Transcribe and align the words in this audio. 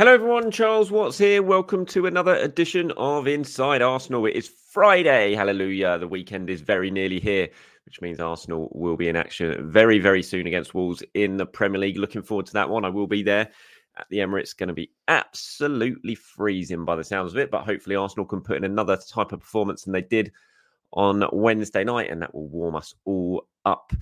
Hello, 0.00 0.14
everyone. 0.14 0.50
Charles 0.50 0.90
Watts 0.90 1.18
here. 1.18 1.42
Welcome 1.42 1.84
to 1.84 2.06
another 2.06 2.34
edition 2.36 2.90
of 2.92 3.28
Inside 3.28 3.82
Arsenal. 3.82 4.24
It 4.24 4.34
is 4.34 4.48
Friday. 4.48 5.34
Hallelujah. 5.34 5.98
The 5.98 6.08
weekend 6.08 6.48
is 6.48 6.62
very 6.62 6.90
nearly 6.90 7.20
here, 7.20 7.50
which 7.84 8.00
means 8.00 8.18
Arsenal 8.18 8.70
will 8.72 8.96
be 8.96 9.10
in 9.10 9.16
action 9.16 9.70
very, 9.70 9.98
very 9.98 10.22
soon 10.22 10.46
against 10.46 10.74
Wolves 10.74 11.02
in 11.12 11.36
the 11.36 11.44
Premier 11.44 11.78
League. 11.78 11.98
Looking 11.98 12.22
forward 12.22 12.46
to 12.46 12.54
that 12.54 12.70
one. 12.70 12.86
I 12.86 12.88
will 12.88 13.06
be 13.06 13.22
there 13.22 13.50
at 13.98 14.06
the 14.08 14.20
Emirates. 14.20 14.56
Going 14.56 14.68
to 14.68 14.72
be 14.72 14.90
absolutely 15.06 16.14
freezing 16.14 16.86
by 16.86 16.96
the 16.96 17.04
sounds 17.04 17.32
of 17.32 17.38
it, 17.38 17.50
but 17.50 17.64
hopefully 17.64 17.94
Arsenal 17.94 18.24
can 18.24 18.40
put 18.40 18.56
in 18.56 18.64
another 18.64 18.96
type 18.96 19.32
of 19.32 19.40
performance 19.40 19.84
than 19.84 19.92
they 19.92 20.00
did 20.00 20.32
on 20.94 21.28
Wednesday 21.30 21.84
night, 21.84 22.10
and 22.10 22.22
that 22.22 22.34
will 22.34 22.48
warm 22.48 22.74
us 22.74 22.94
all 23.04 23.46
up 23.66 23.92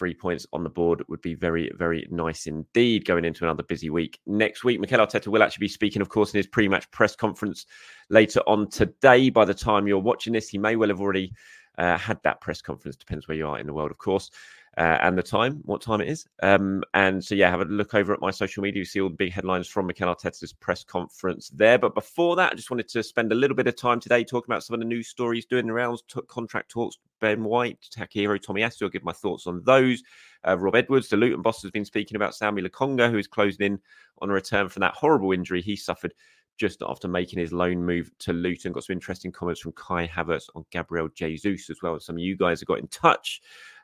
three 0.00 0.14
points 0.14 0.46
on 0.54 0.64
the 0.64 0.70
board 0.70 1.04
would 1.08 1.20
be 1.20 1.34
very, 1.34 1.70
very 1.76 2.06
nice 2.10 2.46
indeed 2.46 3.04
going 3.04 3.26
into 3.26 3.44
another 3.44 3.62
busy 3.62 3.90
week. 3.90 4.18
Next 4.24 4.64
week, 4.64 4.80
Mikel 4.80 4.98
Arteta 4.98 5.26
will 5.26 5.42
actually 5.42 5.64
be 5.64 5.68
speaking, 5.68 6.00
of 6.00 6.08
course, 6.08 6.32
in 6.32 6.38
his 6.38 6.46
pre 6.46 6.68
match 6.68 6.90
press 6.90 7.14
conference 7.14 7.66
later 8.08 8.40
on 8.46 8.70
today. 8.70 9.28
By 9.28 9.44
the 9.44 9.52
time 9.52 9.86
you're 9.86 9.98
watching 9.98 10.32
this, 10.32 10.48
he 10.48 10.56
may 10.56 10.74
well 10.74 10.88
have 10.88 11.02
already 11.02 11.34
uh, 11.76 11.98
had 11.98 12.18
that 12.22 12.40
press 12.40 12.62
conference, 12.62 12.96
depends 12.96 13.28
where 13.28 13.36
you 13.36 13.46
are 13.46 13.58
in 13.58 13.66
the 13.66 13.74
world, 13.74 13.90
of 13.90 13.98
course 13.98 14.30
uh, 14.78 14.98
and 15.02 15.18
the 15.18 15.22
time, 15.22 15.60
what 15.64 15.82
time 15.82 16.00
it 16.00 16.08
is. 16.08 16.26
Um, 16.42 16.84
and 16.94 17.24
so, 17.24 17.34
yeah, 17.34 17.50
have 17.50 17.60
a 17.60 17.64
look 17.64 17.94
over 17.94 18.12
at 18.12 18.20
my 18.20 18.30
social 18.30 18.62
media. 18.62 18.80
You 18.80 18.84
see 18.84 19.00
all 19.00 19.08
the 19.08 19.16
big 19.16 19.32
headlines 19.32 19.66
from 19.66 19.86
Mikel 19.86 20.14
Arteta's 20.14 20.52
press 20.52 20.84
conference 20.84 21.48
there. 21.50 21.76
But 21.76 21.94
before 21.94 22.36
that, 22.36 22.52
I 22.52 22.54
just 22.54 22.70
wanted 22.70 22.88
to 22.88 23.02
spend 23.02 23.32
a 23.32 23.34
little 23.34 23.56
bit 23.56 23.66
of 23.66 23.74
time 23.74 23.98
today 23.98 24.22
talking 24.22 24.50
about 24.50 24.62
some 24.62 24.74
of 24.74 24.80
the 24.80 24.86
news 24.86 25.08
stories 25.08 25.44
doing 25.44 25.66
the 25.66 25.72
rounds, 25.72 26.02
t- 26.08 26.20
contract 26.28 26.70
talks, 26.70 26.98
Ben 27.20 27.42
White, 27.42 27.80
Takehiro 27.94 28.38
Tomiyasu. 28.38 28.82
I'll 28.82 28.88
give 28.90 29.04
my 29.04 29.12
thoughts 29.12 29.48
on 29.48 29.60
those. 29.64 30.04
Uh, 30.46 30.56
Rob 30.56 30.76
Edwards, 30.76 31.08
the 31.08 31.16
Luton 31.16 31.42
boss, 31.42 31.62
has 31.62 31.72
been 31.72 31.84
speaking 31.84 32.16
about 32.16 32.32
Sambi 32.32 32.64
Lokonga, 32.64 33.10
who 33.10 33.18
is 33.18 33.26
closing 33.26 33.66
in 33.66 33.78
on 34.22 34.30
a 34.30 34.32
return 34.32 34.68
from 34.68 34.80
that 34.80 34.94
horrible 34.94 35.32
injury 35.32 35.60
he 35.60 35.74
suffered 35.74 36.14
just 36.60 36.82
after 36.86 37.08
making 37.08 37.38
his 37.38 37.52
loan 37.52 37.84
move 37.84 38.10
to 38.18 38.34
Luton. 38.34 38.72
Got 38.72 38.84
some 38.84 38.94
interesting 38.94 39.32
comments 39.32 39.60
from 39.60 39.72
Kai 39.72 40.06
Havertz 40.06 40.48
on 40.54 40.64
Gabriel 40.70 41.08
Jesus 41.08 41.70
as 41.70 41.78
well. 41.82 41.98
Some 41.98 42.16
of 42.16 42.20
you 42.20 42.36
guys 42.36 42.60
have 42.60 42.66
got 42.66 42.78
in 42.78 42.86
touch 42.88 43.40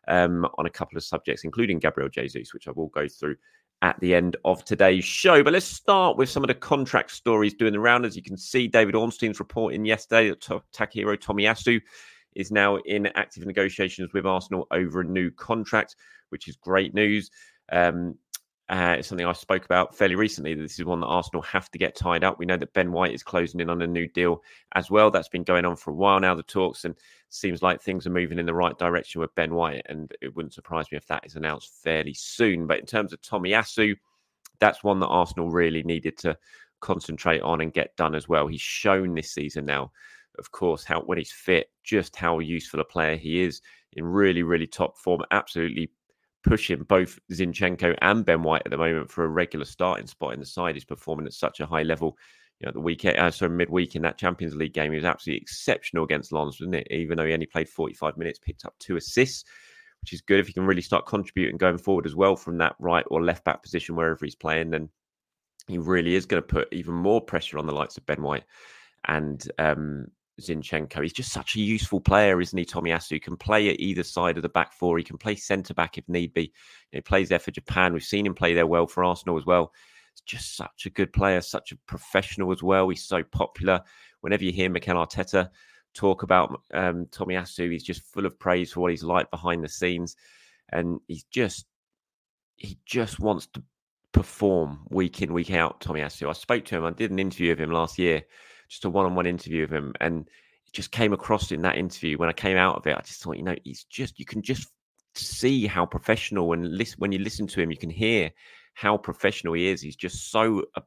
um, 0.08 0.46
on 0.58 0.66
a 0.66 0.70
couple 0.70 0.96
of 0.96 1.04
subjects, 1.04 1.44
including 1.44 1.78
Gabriel 1.78 2.08
Jesus, 2.08 2.52
which 2.54 2.68
I 2.68 2.72
will 2.72 2.88
go 2.88 3.08
through 3.08 3.36
at 3.82 3.98
the 4.00 4.14
end 4.14 4.36
of 4.44 4.64
today's 4.64 5.04
show. 5.04 5.42
But 5.42 5.52
let's 5.52 5.66
start 5.66 6.16
with 6.16 6.28
some 6.28 6.42
of 6.42 6.48
the 6.48 6.54
contract 6.54 7.10
stories 7.10 7.54
doing 7.54 7.72
the 7.72 7.80
round. 7.80 8.06
As 8.06 8.16
you 8.16 8.22
can 8.22 8.36
see, 8.36 8.68
David 8.68 8.94
Ornstein's 8.94 9.38
reporting 9.38 9.84
yesterday 9.84 10.30
that 10.30 10.40
Takehiro 10.40 11.16
Tomiyasu 11.18 11.80
is 12.34 12.50
now 12.50 12.76
in 12.76 13.06
active 13.14 13.44
negotiations 13.46 14.12
with 14.12 14.26
Arsenal 14.26 14.66
over 14.70 15.00
a 15.00 15.04
new 15.04 15.30
contract, 15.30 15.96
which 16.30 16.48
is 16.48 16.56
great 16.56 16.94
news. 16.94 17.30
Um, 17.72 18.16
uh, 18.68 18.96
it's 18.98 19.08
something 19.08 19.26
I 19.26 19.32
spoke 19.32 19.64
about 19.64 19.94
fairly 19.94 20.16
recently. 20.16 20.54
This 20.54 20.78
is 20.78 20.84
one 20.84 21.00
that 21.00 21.06
Arsenal 21.06 21.42
have 21.42 21.70
to 21.70 21.78
get 21.78 21.94
tied 21.94 22.24
up. 22.24 22.38
We 22.38 22.46
know 22.46 22.56
that 22.56 22.72
Ben 22.72 22.90
White 22.90 23.14
is 23.14 23.22
closing 23.22 23.60
in 23.60 23.70
on 23.70 23.80
a 23.80 23.86
new 23.86 24.08
deal 24.08 24.42
as 24.74 24.90
well. 24.90 25.08
That's 25.10 25.28
been 25.28 25.44
going 25.44 25.64
on 25.64 25.76
for 25.76 25.92
a 25.92 25.94
while 25.94 26.18
now, 26.18 26.34
the 26.34 26.42
talks, 26.42 26.84
and 26.84 26.96
seems 27.28 27.62
like 27.62 27.80
things 27.80 28.06
are 28.06 28.10
moving 28.10 28.40
in 28.40 28.46
the 28.46 28.54
right 28.54 28.76
direction 28.76 29.20
with 29.20 29.34
Ben 29.36 29.54
White. 29.54 29.82
And 29.88 30.12
it 30.20 30.34
wouldn't 30.34 30.54
surprise 30.54 30.86
me 30.90 30.98
if 30.98 31.06
that 31.06 31.24
is 31.24 31.36
announced 31.36 31.80
fairly 31.80 32.14
soon. 32.14 32.66
But 32.66 32.80
in 32.80 32.86
terms 32.86 33.12
of 33.12 33.20
Tomiyasu, 33.20 33.94
that's 34.58 34.82
one 34.82 34.98
that 34.98 35.06
Arsenal 35.06 35.48
really 35.48 35.84
needed 35.84 36.18
to 36.18 36.36
concentrate 36.80 37.42
on 37.42 37.60
and 37.60 37.72
get 37.72 37.96
done 37.96 38.16
as 38.16 38.28
well. 38.28 38.48
He's 38.48 38.60
shown 38.60 39.14
this 39.14 39.30
season 39.30 39.64
now, 39.64 39.92
of 40.40 40.50
course, 40.50 40.82
how 40.82 41.02
when 41.02 41.18
he's 41.18 41.32
fit, 41.32 41.70
just 41.84 42.16
how 42.16 42.40
useful 42.40 42.80
a 42.80 42.84
player 42.84 43.16
he 43.16 43.42
is 43.42 43.60
in 43.92 44.04
really, 44.04 44.42
really 44.42 44.66
top 44.66 44.98
form. 44.98 45.22
Absolutely 45.30 45.90
pushing 46.46 46.82
both 46.84 47.18
Zinchenko 47.32 47.96
and 48.00 48.24
Ben 48.24 48.42
White 48.42 48.62
at 48.64 48.70
the 48.70 48.78
moment 48.78 49.10
for 49.10 49.24
a 49.24 49.28
regular 49.28 49.66
starting 49.66 50.06
spot 50.06 50.32
in 50.32 50.40
the 50.40 50.46
side. 50.46 50.76
He's 50.76 50.84
performing 50.84 51.26
at 51.26 51.32
such 51.32 51.60
a 51.60 51.66
high 51.66 51.82
level. 51.82 52.16
You 52.60 52.66
know, 52.66 52.72
the 52.72 52.80
weekend, 52.80 53.18
uh, 53.18 53.30
so 53.30 53.48
midweek 53.48 53.96
in 53.96 54.02
that 54.02 54.16
Champions 54.16 54.54
League 54.54 54.72
game, 54.72 54.92
he 54.92 54.96
was 54.96 55.04
absolutely 55.04 55.42
exceptional 55.42 56.04
against 56.04 56.32
Lens, 56.32 56.58
wasn't 56.58 56.76
it? 56.76 56.86
Even 56.90 57.18
though 57.18 57.26
he 57.26 57.34
only 57.34 57.46
played 57.46 57.68
45 57.68 58.16
minutes, 58.16 58.38
picked 58.38 58.64
up 58.64 58.74
two 58.78 58.96
assists, 58.96 59.44
which 60.00 60.14
is 60.14 60.22
good. 60.22 60.40
If 60.40 60.46
he 60.46 60.54
can 60.54 60.64
really 60.64 60.80
start 60.80 61.06
contributing 61.06 61.58
going 61.58 61.78
forward 61.78 62.06
as 62.06 62.14
well 62.14 62.36
from 62.36 62.56
that 62.58 62.76
right 62.78 63.04
or 63.08 63.22
left 63.22 63.44
back 63.44 63.62
position, 63.62 63.96
wherever 63.96 64.24
he's 64.24 64.36
playing, 64.36 64.70
then 64.70 64.88
he 65.66 65.76
really 65.76 66.14
is 66.14 66.24
going 66.24 66.42
to 66.42 66.46
put 66.46 66.72
even 66.72 66.94
more 66.94 67.20
pressure 67.20 67.58
on 67.58 67.66
the 67.66 67.74
likes 67.74 67.98
of 67.98 68.06
Ben 68.06 68.22
White 68.22 68.44
and 69.08 69.50
um, 69.58 70.06
Zinchenko. 70.40 71.02
He's 71.02 71.12
just 71.12 71.32
such 71.32 71.56
a 71.56 71.60
useful 71.60 72.00
player, 72.00 72.40
isn't 72.40 72.58
he, 72.58 72.64
Tommy 72.64 72.90
Tomiyasu? 72.90 73.12
He 73.12 73.20
can 73.20 73.36
play 73.36 73.70
at 73.70 73.80
either 73.80 74.02
side 74.02 74.36
of 74.36 74.42
the 74.42 74.48
back 74.48 74.72
four. 74.72 74.98
He 74.98 75.04
can 75.04 75.18
play 75.18 75.34
centre 75.34 75.74
back 75.74 75.98
if 75.98 76.08
need 76.08 76.34
be. 76.34 76.52
He 76.92 77.00
plays 77.00 77.28
there 77.28 77.38
for 77.38 77.50
Japan. 77.50 77.92
We've 77.92 78.02
seen 78.02 78.26
him 78.26 78.34
play 78.34 78.54
there 78.54 78.66
well 78.66 78.86
for 78.86 79.04
Arsenal 79.04 79.38
as 79.38 79.46
well. 79.46 79.72
He's 80.12 80.20
just 80.22 80.56
such 80.56 80.86
a 80.86 80.90
good 80.90 81.12
player, 81.12 81.40
such 81.40 81.72
a 81.72 81.78
professional 81.86 82.52
as 82.52 82.62
well. 82.62 82.88
He's 82.88 83.04
so 83.04 83.22
popular. 83.22 83.80
Whenever 84.20 84.44
you 84.44 84.52
hear 84.52 84.70
Mikel 84.70 84.96
Arteta 84.96 85.50
talk 85.94 86.22
about 86.22 86.60
um, 86.74 87.06
Tomiyasu, 87.06 87.70
he's 87.72 87.84
just 87.84 88.02
full 88.02 88.26
of 88.26 88.38
praise 88.38 88.72
for 88.72 88.80
what 88.80 88.90
he's 88.90 89.04
like 89.04 89.30
behind 89.30 89.64
the 89.64 89.68
scenes. 89.68 90.16
And 90.70 91.00
he's 91.08 91.24
just, 91.24 91.66
he 92.56 92.78
just 92.84 93.20
wants 93.20 93.46
to 93.54 93.62
perform 94.12 94.80
week 94.90 95.22
in, 95.22 95.32
week 95.32 95.52
out, 95.52 95.80
Tommy 95.80 96.00
Tomiyasu. 96.00 96.28
I 96.28 96.32
spoke 96.32 96.64
to 96.66 96.76
him, 96.76 96.84
I 96.84 96.90
did 96.90 97.10
an 97.10 97.18
interview 97.18 97.52
of 97.52 97.60
him 97.60 97.70
last 97.70 97.98
year 97.98 98.24
just 98.68 98.84
a 98.84 98.90
one-on-one 98.90 99.26
interview 99.26 99.64
of 99.64 99.72
him, 99.72 99.94
and 100.00 100.28
it 100.66 100.72
just 100.72 100.90
came 100.90 101.12
across 101.12 101.52
in 101.52 101.62
that 101.62 101.76
interview 101.76 102.18
when 102.18 102.28
I 102.28 102.32
came 102.32 102.56
out 102.56 102.76
of 102.76 102.86
it. 102.86 102.96
I 102.96 103.00
just 103.02 103.22
thought, 103.22 103.36
you 103.36 103.42
know, 103.42 103.56
he's 103.64 103.84
just 103.84 104.18
you 104.18 104.24
can 104.24 104.42
just 104.42 104.68
see 105.14 105.66
how 105.66 105.86
professional 105.86 106.52
and 106.52 106.76
listen 106.76 106.96
when 106.98 107.12
you 107.12 107.18
listen 107.18 107.46
to 107.46 107.60
him, 107.60 107.70
you 107.70 107.76
can 107.76 107.90
hear 107.90 108.30
how 108.74 108.96
professional 108.96 109.54
he 109.54 109.68
is. 109.68 109.80
He's 109.80 109.96
just 109.96 110.30
so 110.30 110.64
uh, 110.74 110.82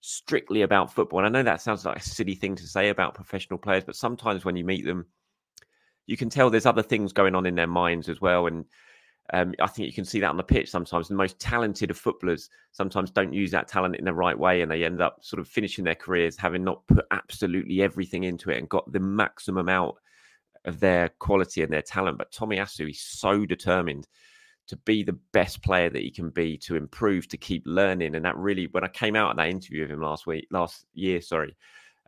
strictly 0.00 0.62
about 0.62 0.92
football. 0.92 1.18
And 1.20 1.26
I 1.28 1.30
know 1.30 1.44
that 1.44 1.60
sounds 1.60 1.84
like 1.84 1.98
a 1.98 2.02
silly 2.02 2.34
thing 2.34 2.56
to 2.56 2.66
say 2.66 2.88
about 2.88 3.14
professional 3.14 3.58
players, 3.58 3.84
but 3.84 3.96
sometimes 3.96 4.44
when 4.44 4.56
you 4.56 4.64
meet 4.64 4.84
them, 4.84 5.06
you 6.06 6.16
can 6.16 6.30
tell 6.30 6.50
there's 6.50 6.66
other 6.66 6.82
things 6.82 7.12
going 7.12 7.34
on 7.34 7.46
in 7.46 7.54
their 7.54 7.66
minds 7.66 8.08
as 8.08 8.20
well. 8.20 8.46
And 8.46 8.64
um, 9.32 9.54
I 9.60 9.66
think 9.66 9.86
you 9.86 9.92
can 9.92 10.04
see 10.04 10.20
that 10.20 10.30
on 10.30 10.36
the 10.36 10.42
pitch 10.42 10.70
sometimes. 10.70 11.08
The 11.08 11.14
most 11.14 11.38
talented 11.38 11.90
of 11.90 11.98
footballers 11.98 12.50
sometimes 12.72 13.10
don't 13.10 13.32
use 13.32 13.50
that 13.52 13.68
talent 13.68 13.96
in 13.96 14.04
the 14.04 14.12
right 14.12 14.38
way, 14.38 14.62
and 14.62 14.70
they 14.70 14.84
end 14.84 15.00
up 15.00 15.18
sort 15.22 15.40
of 15.40 15.48
finishing 15.48 15.84
their 15.84 15.94
careers 15.94 16.36
having 16.36 16.64
not 16.64 16.86
put 16.88 17.04
absolutely 17.10 17.82
everything 17.82 18.24
into 18.24 18.50
it 18.50 18.58
and 18.58 18.68
got 18.68 18.90
the 18.92 19.00
maximum 19.00 19.68
out 19.68 19.96
of 20.64 20.80
their 20.80 21.10
quality 21.20 21.62
and 21.62 21.72
their 21.72 21.82
talent. 21.82 22.18
But 22.18 22.32
Tomiyasu 22.32 22.90
is 22.90 23.00
so 23.00 23.46
determined 23.46 24.08
to 24.66 24.76
be 24.78 25.02
the 25.02 25.18
best 25.32 25.62
player 25.62 25.90
that 25.90 26.02
he 26.02 26.10
can 26.10 26.30
be, 26.30 26.56
to 26.58 26.76
improve, 26.76 27.28
to 27.28 27.36
keep 27.36 27.62
learning. 27.66 28.14
And 28.14 28.24
that 28.24 28.36
really, 28.36 28.68
when 28.70 28.84
I 28.84 28.88
came 28.88 29.16
out 29.16 29.30
of 29.30 29.36
that 29.36 29.48
interview 29.48 29.82
with 29.82 29.90
him 29.90 30.02
last 30.02 30.26
week, 30.26 30.46
last 30.50 30.86
year, 30.92 31.20
sorry, 31.20 31.56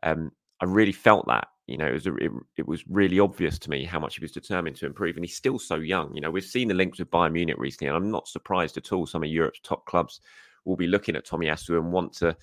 um, 0.02 0.30
I 0.60 0.66
really 0.66 0.92
felt 0.92 1.26
that. 1.26 1.48
You 1.66 1.78
know, 1.78 1.86
it 1.86 1.92
was, 1.92 2.06
a, 2.06 2.14
it, 2.16 2.32
it, 2.56 2.66
was 2.66 2.84
really 2.88 3.20
obvious 3.20 3.58
to 3.60 3.70
me 3.70 3.84
how 3.84 4.00
much 4.00 4.16
he 4.16 4.24
was 4.24 4.32
determined 4.32 4.76
to 4.76 4.86
improve, 4.86 5.16
and 5.16 5.24
he's 5.24 5.36
still 5.36 5.58
so 5.58 5.76
young. 5.76 6.14
You 6.14 6.20
know, 6.20 6.30
we've 6.30 6.44
seen 6.44 6.68
the 6.68 6.74
links 6.74 6.98
with 6.98 7.10
Bayern 7.10 7.32
Munich 7.32 7.56
recently, 7.58 7.86
and 7.88 7.96
I'm 7.96 8.10
not 8.10 8.26
surprised 8.26 8.76
at 8.76 8.92
all. 8.92 9.06
Some 9.06 9.22
of 9.22 9.28
Europe's 9.28 9.60
top 9.62 9.86
clubs 9.86 10.20
will 10.64 10.76
be 10.76 10.88
looking 10.88 11.14
at 11.14 11.26
Tomiyasu 11.26 11.78
and 11.78 11.92
want 11.92 12.14
to 12.14 12.36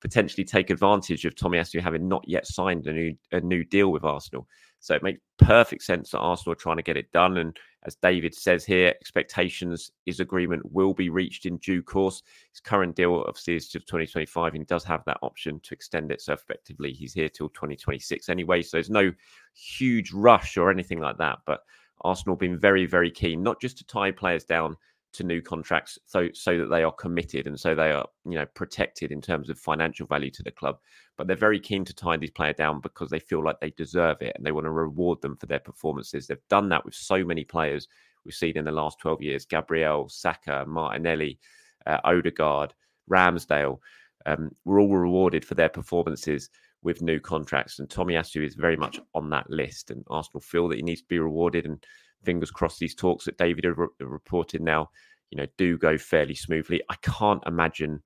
potentially 0.00 0.44
take 0.44 0.70
advantage 0.70 1.24
of 1.24 1.34
Tomiyasu 1.34 1.80
having 1.80 2.08
not 2.08 2.24
yet 2.26 2.46
signed 2.46 2.86
a 2.86 2.92
new 2.92 3.14
a 3.30 3.40
new 3.40 3.62
deal 3.64 3.92
with 3.92 4.04
Arsenal. 4.04 4.48
So 4.82 4.96
it 4.96 5.02
makes 5.04 5.20
perfect 5.38 5.84
sense 5.84 6.10
that 6.10 6.18
Arsenal 6.18 6.54
are 6.54 6.56
trying 6.56 6.76
to 6.76 6.82
get 6.82 6.96
it 6.96 7.12
done. 7.12 7.36
And 7.36 7.56
as 7.84 7.94
David 7.94 8.34
says 8.34 8.64
here, 8.64 8.88
expectations 8.88 9.92
is 10.06 10.18
agreement 10.18 10.72
will 10.72 10.92
be 10.92 11.08
reached 11.08 11.46
in 11.46 11.58
due 11.58 11.84
course. 11.84 12.24
His 12.50 12.58
current 12.58 12.96
deal 12.96 13.24
obviously 13.26 13.54
is 13.54 13.68
to 13.68 13.78
2025 13.78 14.54
and 14.54 14.62
he 14.62 14.66
does 14.66 14.82
have 14.82 15.04
that 15.04 15.20
option 15.22 15.60
to 15.60 15.72
extend 15.72 16.10
it. 16.10 16.20
So 16.20 16.32
effectively 16.32 16.92
he's 16.92 17.12
here 17.12 17.28
till 17.28 17.48
2026 17.50 18.28
anyway. 18.28 18.60
So 18.60 18.76
there's 18.76 18.90
no 18.90 19.12
huge 19.54 20.12
rush 20.12 20.56
or 20.56 20.68
anything 20.68 20.98
like 20.98 21.16
that. 21.18 21.38
But 21.46 21.60
Arsenal 22.00 22.34
been 22.34 22.58
very, 22.58 22.84
very 22.84 23.10
keen, 23.12 23.40
not 23.40 23.60
just 23.60 23.78
to 23.78 23.86
tie 23.86 24.10
players 24.10 24.42
down 24.42 24.76
to 25.12 25.24
new 25.24 25.42
contracts 25.42 25.98
so 26.06 26.28
so 26.32 26.58
that 26.58 26.70
they 26.70 26.82
are 26.82 26.92
committed 26.92 27.46
and 27.46 27.58
so 27.58 27.74
they 27.74 27.90
are 27.90 28.06
you 28.24 28.32
know 28.32 28.46
protected 28.54 29.12
in 29.12 29.20
terms 29.20 29.50
of 29.50 29.58
financial 29.58 30.06
value 30.06 30.30
to 30.30 30.42
the 30.42 30.50
club. 30.50 30.78
But 31.16 31.26
they're 31.26 31.36
very 31.36 31.60
keen 31.60 31.84
to 31.84 31.94
tie 31.94 32.16
these 32.16 32.30
players 32.30 32.56
down 32.56 32.80
because 32.80 33.10
they 33.10 33.18
feel 33.18 33.44
like 33.44 33.60
they 33.60 33.70
deserve 33.70 34.16
it 34.20 34.32
and 34.36 34.44
they 34.44 34.52
want 34.52 34.64
to 34.64 34.70
reward 34.70 35.20
them 35.20 35.36
for 35.36 35.46
their 35.46 35.58
performances. 35.58 36.26
They've 36.26 36.38
done 36.48 36.68
that 36.70 36.84
with 36.84 36.94
so 36.94 37.24
many 37.24 37.44
players 37.44 37.88
we've 38.24 38.34
seen 38.34 38.56
in 38.56 38.64
the 38.64 38.72
last 38.72 38.98
12 39.00 39.22
years. 39.22 39.44
Gabriel 39.44 40.08
Saka 40.08 40.64
Martinelli 40.66 41.38
uh, 41.86 41.98
Odegaard 42.04 42.72
Ramsdale 43.10 43.78
um, 44.26 44.50
were 44.64 44.80
all 44.80 44.96
rewarded 44.96 45.44
for 45.44 45.54
their 45.54 45.68
performances 45.68 46.48
with 46.82 47.02
new 47.02 47.20
contracts. 47.20 47.78
And 47.78 47.88
Tomiyasu 47.88 48.44
is 48.44 48.54
very 48.54 48.76
much 48.76 49.00
on 49.14 49.30
that 49.30 49.48
list 49.50 49.90
and 49.90 50.04
Arsenal 50.10 50.40
feel 50.40 50.68
that 50.68 50.76
he 50.76 50.82
needs 50.82 51.02
to 51.02 51.08
be 51.08 51.18
rewarded 51.18 51.66
and 51.66 51.84
fingers 52.24 52.50
crossed 52.50 52.78
these 52.78 52.94
talks 52.94 53.24
that 53.24 53.38
David 53.38 53.64
have 53.64 53.78
re- 53.78 53.88
reported 54.00 54.60
now, 54.60 54.90
you 55.30 55.38
know, 55.38 55.46
do 55.56 55.78
go 55.78 55.96
fairly 55.98 56.34
smoothly. 56.34 56.82
I 56.88 56.96
can't 57.02 57.42
imagine 57.46 58.02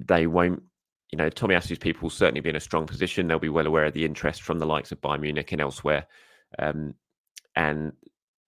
they 0.00 0.26
won't. 0.26 0.62
You 1.12 1.18
know, 1.18 1.30
Tomiyasu's 1.30 1.78
people 1.78 2.02
will 2.02 2.10
certainly 2.10 2.40
be 2.40 2.50
in 2.50 2.56
a 2.56 2.60
strong 2.60 2.86
position. 2.86 3.28
They'll 3.28 3.38
be 3.38 3.48
well 3.48 3.66
aware 3.66 3.86
of 3.86 3.94
the 3.94 4.04
interest 4.04 4.42
from 4.42 4.58
the 4.58 4.66
likes 4.66 4.92
of 4.92 5.00
Bayern 5.00 5.20
Munich 5.20 5.52
and 5.52 5.60
elsewhere, 5.60 6.06
um, 6.58 6.94
and 7.54 7.92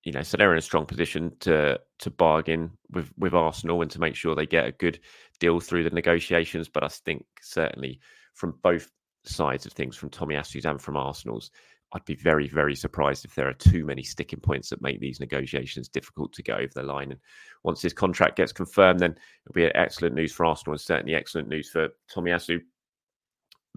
you 0.04 0.12
know, 0.12 0.22
so 0.22 0.36
they're 0.36 0.52
in 0.52 0.58
a 0.58 0.62
strong 0.62 0.86
position 0.86 1.32
to 1.40 1.81
to 2.00 2.10
bargain 2.10 2.70
with 2.90 3.12
with 3.16 3.34
Arsenal 3.34 3.82
and 3.82 3.90
to 3.90 4.00
make 4.00 4.16
sure 4.16 4.34
they 4.34 4.46
get 4.46 4.66
a 4.66 4.72
good 4.72 5.00
deal 5.38 5.60
through 5.60 5.84
the 5.84 5.90
negotiations. 5.90 6.69
But 6.69 6.84
I 6.84 6.88
think 6.88 7.24
certainly 7.40 8.00
from 8.34 8.58
both 8.62 8.90
sides 9.24 9.66
of 9.66 9.72
things, 9.72 9.96
from 9.96 10.10
Tomiyasu's 10.10 10.64
and 10.64 10.81
from 10.81 10.96
Arsenal's, 10.96 11.50
I'd 11.93 12.05
be 12.05 12.17
very, 12.17 12.49
very 12.49 12.75
surprised 12.75 13.25
if 13.25 13.35
there 13.35 13.49
are 13.49 13.55
too 13.55 13.85
many 13.85 14.02
sticking 14.02 14.40
points 14.40 14.69
that 14.69 14.82
make 14.82 15.00
these 15.00 15.20
negotiations 15.20 15.88
difficult 15.88 16.32
to 16.35 16.43
get 16.43 16.58
over 16.58 16.73
the 16.75 16.82
line. 16.82 17.12
And 17.12 17.20
once 17.62 17.81
this 17.81 17.94
contract 17.94 18.37
gets 18.37 18.52
confirmed, 18.52 19.00
then 19.00 19.12
it'll 19.12 19.55
be 19.55 19.64
excellent 19.75 20.14
news 20.14 20.32
for 20.32 20.44
Arsenal 20.44 20.75
and 20.75 20.81
certainly 20.81 21.14
excellent 21.14 21.49
news 21.49 21.70
for 21.70 21.88
Tomiyasu. 22.14 22.61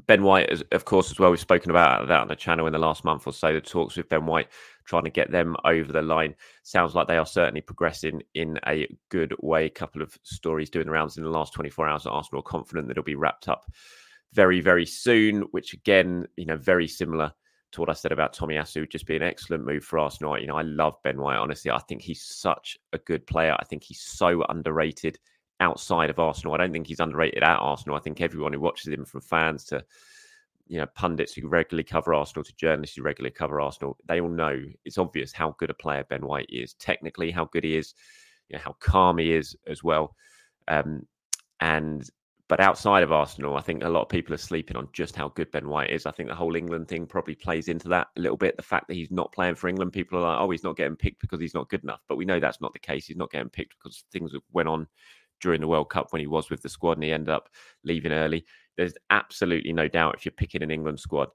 Ben 0.07 0.23
White, 0.23 0.49
of 0.71 0.85
course, 0.85 1.11
as 1.11 1.19
well. 1.19 1.29
We've 1.29 1.39
spoken 1.39 1.69
about 1.69 2.07
that 2.07 2.21
on 2.21 2.27
the 2.27 2.35
channel 2.35 2.65
in 2.65 2.73
the 2.73 2.79
last 2.79 3.03
month 3.03 3.27
or 3.27 3.33
so. 3.33 3.53
The 3.53 3.61
talks 3.61 3.95
with 3.95 4.09
Ben 4.09 4.25
White, 4.25 4.47
trying 4.85 5.03
to 5.03 5.09
get 5.09 5.31
them 5.31 5.55
over 5.63 5.91
the 5.91 6.01
line, 6.01 6.35
sounds 6.63 6.95
like 6.95 7.07
they 7.07 7.17
are 7.17 7.25
certainly 7.25 7.61
progressing 7.61 8.21
in 8.33 8.59
a 8.67 8.87
good 9.09 9.35
way. 9.41 9.65
A 9.65 9.69
couple 9.69 10.01
of 10.01 10.17
stories 10.23 10.69
doing 10.69 10.87
the 10.87 10.91
rounds 10.91 11.17
in 11.17 11.23
the 11.23 11.29
last 11.29 11.53
24 11.53 11.87
hours 11.87 12.05
at 12.05 12.11
Arsenal, 12.11 12.41
confident 12.41 12.87
that 12.87 12.93
it'll 12.93 13.03
be 13.03 13.15
wrapped 13.15 13.47
up 13.47 13.65
very, 14.33 14.59
very 14.59 14.85
soon. 14.85 15.41
Which 15.51 15.73
again, 15.73 16.25
you 16.35 16.45
know, 16.45 16.57
very 16.57 16.87
similar 16.87 17.33
to 17.71 17.81
what 17.81 17.89
I 17.89 17.93
said 17.93 18.11
about 18.11 18.35
Tomiyasu, 18.35 18.81
would 18.81 18.91
just 18.91 19.05
be 19.05 19.15
an 19.15 19.23
excellent 19.23 19.65
move 19.65 19.83
for 19.83 19.99
Arsenal. 19.99 20.37
You 20.39 20.47
know, 20.47 20.57
I 20.57 20.63
love 20.63 20.95
Ben 21.03 21.19
White. 21.19 21.37
Honestly, 21.37 21.71
I 21.71 21.79
think 21.79 22.01
he's 22.01 22.21
such 22.21 22.77
a 22.93 22.97
good 22.97 23.25
player. 23.25 23.55
I 23.59 23.65
think 23.65 23.83
he's 23.83 24.01
so 24.01 24.43
underrated 24.49 25.17
outside 25.59 26.09
of 26.09 26.19
Arsenal. 26.19 26.53
I 26.53 26.57
don't 26.57 26.73
think 26.73 26.87
he's 26.87 26.99
underrated 26.99 27.43
at 27.43 27.59
Arsenal. 27.59 27.95
I 27.95 28.01
think 28.01 28.19
everyone 28.19 28.53
who 28.53 28.59
watches 28.59 28.91
him, 28.91 29.05
from 29.05 29.21
fans 29.21 29.63
to 29.65 29.83
you 30.67 30.77
know 30.77 30.85
pundits 30.95 31.33
who 31.33 31.47
regularly 31.47 31.83
cover 31.83 32.13
Arsenal 32.13 32.43
to 32.43 32.55
journalists 32.55 32.95
who 32.95 33.03
regularly 33.03 33.33
cover 33.33 33.61
Arsenal, 33.61 33.97
they 34.07 34.19
all 34.19 34.29
know 34.29 34.61
it's 34.85 34.97
obvious 34.97 35.31
how 35.31 35.55
good 35.59 35.69
a 35.69 35.73
player 35.73 36.03
Ben 36.09 36.25
White 36.25 36.49
is. 36.49 36.73
Technically, 36.73 37.31
how 37.31 37.45
good 37.45 37.63
he 37.63 37.77
is, 37.77 37.93
you 38.49 38.57
know, 38.57 38.61
how 38.63 38.75
calm 38.79 39.17
he 39.17 39.33
is 39.33 39.55
as 39.67 39.83
well. 39.83 40.15
Um, 40.67 41.07
and 41.59 42.09
but 42.51 42.59
outside 42.59 43.01
of 43.01 43.13
Arsenal, 43.13 43.55
I 43.55 43.61
think 43.61 43.81
a 43.81 43.87
lot 43.87 44.01
of 44.01 44.09
people 44.09 44.33
are 44.33 44.37
sleeping 44.37 44.75
on 44.75 44.89
just 44.91 45.15
how 45.15 45.29
good 45.29 45.49
Ben 45.51 45.69
White 45.69 45.89
is. 45.89 46.05
I 46.05 46.11
think 46.11 46.27
the 46.27 46.35
whole 46.35 46.57
England 46.57 46.89
thing 46.89 47.05
probably 47.05 47.33
plays 47.33 47.69
into 47.69 47.87
that 47.87 48.07
a 48.17 48.19
little 48.19 48.35
bit. 48.35 48.57
The 48.57 48.61
fact 48.61 48.89
that 48.89 48.95
he's 48.95 49.09
not 49.09 49.31
playing 49.31 49.55
for 49.55 49.69
England, 49.69 49.93
people 49.93 50.19
are 50.19 50.23
like, 50.23 50.37
oh, 50.37 50.49
he's 50.51 50.65
not 50.65 50.75
getting 50.75 50.97
picked 50.97 51.21
because 51.21 51.39
he's 51.39 51.53
not 51.53 51.69
good 51.69 51.81
enough. 51.83 52.01
But 52.09 52.17
we 52.17 52.25
know 52.25 52.41
that's 52.41 52.59
not 52.59 52.73
the 52.73 52.79
case. 52.79 53.05
He's 53.05 53.15
not 53.15 53.31
getting 53.31 53.47
picked 53.47 53.75
because 53.81 54.03
things 54.11 54.33
went 54.51 54.67
on 54.67 54.85
during 55.39 55.61
the 55.61 55.67
World 55.69 55.89
Cup 55.89 56.11
when 56.11 56.19
he 56.19 56.27
was 56.27 56.49
with 56.49 56.61
the 56.61 56.67
squad 56.67 56.97
and 56.97 57.05
he 57.05 57.13
ended 57.13 57.29
up 57.29 57.47
leaving 57.85 58.11
early. 58.11 58.43
There's 58.75 58.95
absolutely 59.11 59.71
no 59.71 59.87
doubt 59.87 60.15
if 60.15 60.25
you're 60.25 60.33
picking 60.33 60.61
an 60.61 60.71
England 60.71 60.99
squad 60.99 61.29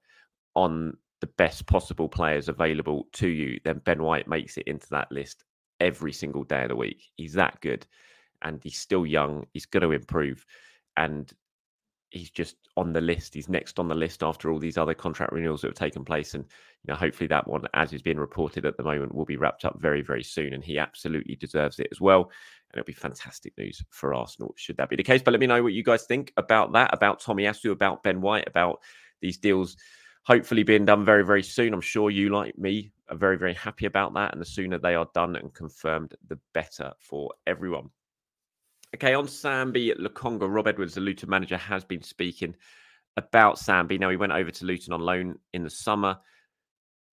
on 0.54 0.98
the 1.22 1.28
best 1.38 1.64
possible 1.64 2.10
players 2.10 2.50
available 2.50 3.08
to 3.14 3.28
you, 3.28 3.58
then 3.64 3.80
Ben 3.86 4.02
White 4.02 4.28
makes 4.28 4.58
it 4.58 4.68
into 4.68 4.88
that 4.90 5.10
list 5.10 5.44
every 5.80 6.12
single 6.12 6.44
day 6.44 6.64
of 6.64 6.68
the 6.68 6.76
week. 6.76 7.04
He's 7.16 7.32
that 7.32 7.58
good 7.62 7.86
and 8.42 8.62
he's 8.62 8.76
still 8.76 9.06
young. 9.06 9.46
He's 9.54 9.64
going 9.64 9.82
to 9.82 9.92
improve 9.92 10.44
and 10.96 11.32
he's 12.10 12.30
just 12.30 12.56
on 12.76 12.92
the 12.92 13.00
list. 13.00 13.34
He's 13.34 13.48
next 13.48 13.78
on 13.78 13.88
the 13.88 13.94
list 13.94 14.22
after 14.22 14.50
all 14.50 14.58
these 14.58 14.78
other 14.78 14.94
contract 14.94 15.32
renewals 15.32 15.60
that 15.60 15.68
have 15.68 15.74
taken 15.74 16.04
place. 16.04 16.34
And 16.34 16.44
you 16.44 16.92
know, 16.92 16.94
hopefully 16.94 17.26
that 17.28 17.46
one, 17.46 17.62
as 17.74 17.92
is 17.92 18.02
being 18.02 18.18
reported 18.18 18.64
at 18.64 18.76
the 18.76 18.82
moment, 18.82 19.14
will 19.14 19.24
be 19.24 19.36
wrapped 19.36 19.64
up 19.64 19.80
very, 19.80 20.02
very 20.02 20.22
soon. 20.22 20.54
And 20.54 20.64
he 20.64 20.78
absolutely 20.78 21.36
deserves 21.36 21.78
it 21.78 21.88
as 21.90 22.00
well. 22.00 22.30
And 22.70 22.78
it'll 22.78 22.86
be 22.86 22.92
fantastic 22.92 23.52
news 23.58 23.82
for 23.90 24.14
Arsenal, 24.14 24.54
should 24.56 24.76
that 24.76 24.88
be 24.88 24.96
the 24.96 25.02
case. 25.02 25.22
But 25.22 25.32
let 25.32 25.40
me 25.40 25.46
know 25.46 25.62
what 25.62 25.72
you 25.72 25.82
guys 25.82 26.04
think 26.04 26.32
about 26.36 26.72
that, 26.72 26.92
about 26.92 27.20
Tomiyasu, 27.20 27.72
about 27.72 28.02
Ben 28.02 28.20
White, 28.20 28.48
about 28.48 28.80
these 29.20 29.38
deals 29.38 29.76
hopefully 30.26 30.64
being 30.64 30.84
done 30.84 31.04
very, 31.04 31.24
very 31.24 31.42
soon. 31.42 31.72
I'm 31.72 31.80
sure 31.80 32.10
you, 32.10 32.30
like 32.30 32.58
me, 32.58 32.90
are 33.08 33.16
very, 33.16 33.38
very 33.38 33.54
happy 33.54 33.86
about 33.86 34.12
that. 34.14 34.32
And 34.32 34.40
the 34.40 34.46
sooner 34.46 34.76
they 34.76 34.96
are 34.96 35.08
done 35.14 35.36
and 35.36 35.54
confirmed, 35.54 36.14
the 36.26 36.38
better 36.52 36.92
for 36.98 37.32
everyone. 37.46 37.90
Okay, 38.96 39.12
on 39.12 39.26
Sambi 39.26 39.94
Lokonga, 39.98 40.50
Rob 40.50 40.68
Edwards, 40.68 40.94
the 40.94 41.02
Luton 41.02 41.28
manager, 41.28 41.58
has 41.58 41.84
been 41.84 42.00
speaking 42.00 42.56
about 43.18 43.56
Sambi. 43.56 44.00
Now, 44.00 44.08
he 44.08 44.16
went 44.16 44.32
over 44.32 44.50
to 44.50 44.64
Luton 44.64 44.94
on 44.94 45.02
loan 45.02 45.38
in 45.52 45.62
the 45.62 45.68
summer, 45.68 46.16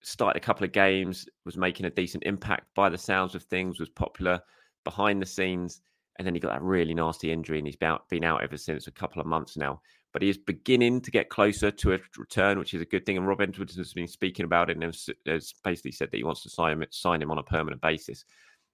started 0.01 0.41
a 0.41 0.45
couple 0.45 0.63
of 0.63 0.71
games, 0.71 1.27
was 1.43 1.57
making 1.57 1.85
a 1.85 1.89
decent 1.89 2.23
impact 2.23 2.67
by 2.73 2.87
the 2.87 2.97
sounds 2.97 3.35
of 3.35 3.43
things, 3.43 3.81
was 3.81 3.89
popular 3.89 4.39
behind 4.85 5.21
the 5.21 5.25
scenes. 5.25 5.81
And 6.17 6.25
then 6.25 6.33
he 6.33 6.39
got 6.39 6.53
that 6.53 6.61
really 6.61 6.93
nasty 6.93 7.33
injury 7.33 7.57
and 7.57 7.67
he's 7.67 7.75
been 7.75 8.23
out 8.23 8.41
ever 8.41 8.55
since 8.55 8.87
a 8.87 8.91
couple 8.91 9.19
of 9.19 9.27
months 9.27 9.57
now. 9.57 9.81
But 10.13 10.21
he 10.21 10.29
is 10.29 10.37
beginning 10.37 11.01
to 11.01 11.11
get 11.11 11.27
closer 11.27 11.69
to 11.69 11.95
a 11.95 11.99
return, 12.17 12.59
which 12.59 12.73
is 12.73 12.81
a 12.81 12.85
good 12.85 13.05
thing. 13.05 13.17
And 13.17 13.27
Rob 13.27 13.41
Edwards 13.41 13.75
has 13.75 13.91
been 13.91 14.07
speaking 14.07 14.45
about 14.45 14.69
it 14.69 14.77
and 14.77 14.83
has 15.25 15.53
basically 15.65 15.91
said 15.91 16.11
that 16.11 16.17
he 16.17 16.23
wants 16.23 16.43
to 16.43 16.49
sign 16.49 16.81
him, 16.81 16.87
sign 16.91 17.21
him 17.21 17.29
on 17.29 17.39
a 17.39 17.43
permanent 17.43 17.81
basis. 17.81 18.23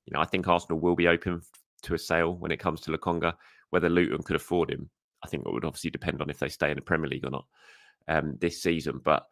You 0.05 0.13
know, 0.13 0.21
I 0.21 0.25
think 0.25 0.47
Arsenal 0.47 0.79
will 0.79 0.95
be 0.95 1.07
open 1.07 1.41
to 1.81 1.93
a 1.93 1.97
sale 1.97 2.35
when 2.35 2.51
it 2.51 2.59
comes 2.59 2.81
to 2.81 2.91
Lokonga. 2.91 3.33
Whether 3.69 3.89
Luton 3.89 4.23
could 4.23 4.35
afford 4.35 4.71
him, 4.71 4.89
I 5.23 5.27
think 5.27 5.45
it 5.45 5.53
would 5.53 5.65
obviously 5.65 5.91
depend 5.91 6.21
on 6.21 6.29
if 6.29 6.39
they 6.39 6.49
stay 6.49 6.71
in 6.71 6.75
the 6.75 6.81
Premier 6.81 7.09
League 7.09 7.25
or 7.25 7.29
not 7.29 7.45
um, 8.07 8.35
this 8.39 8.61
season. 8.61 8.99
But 9.03 9.25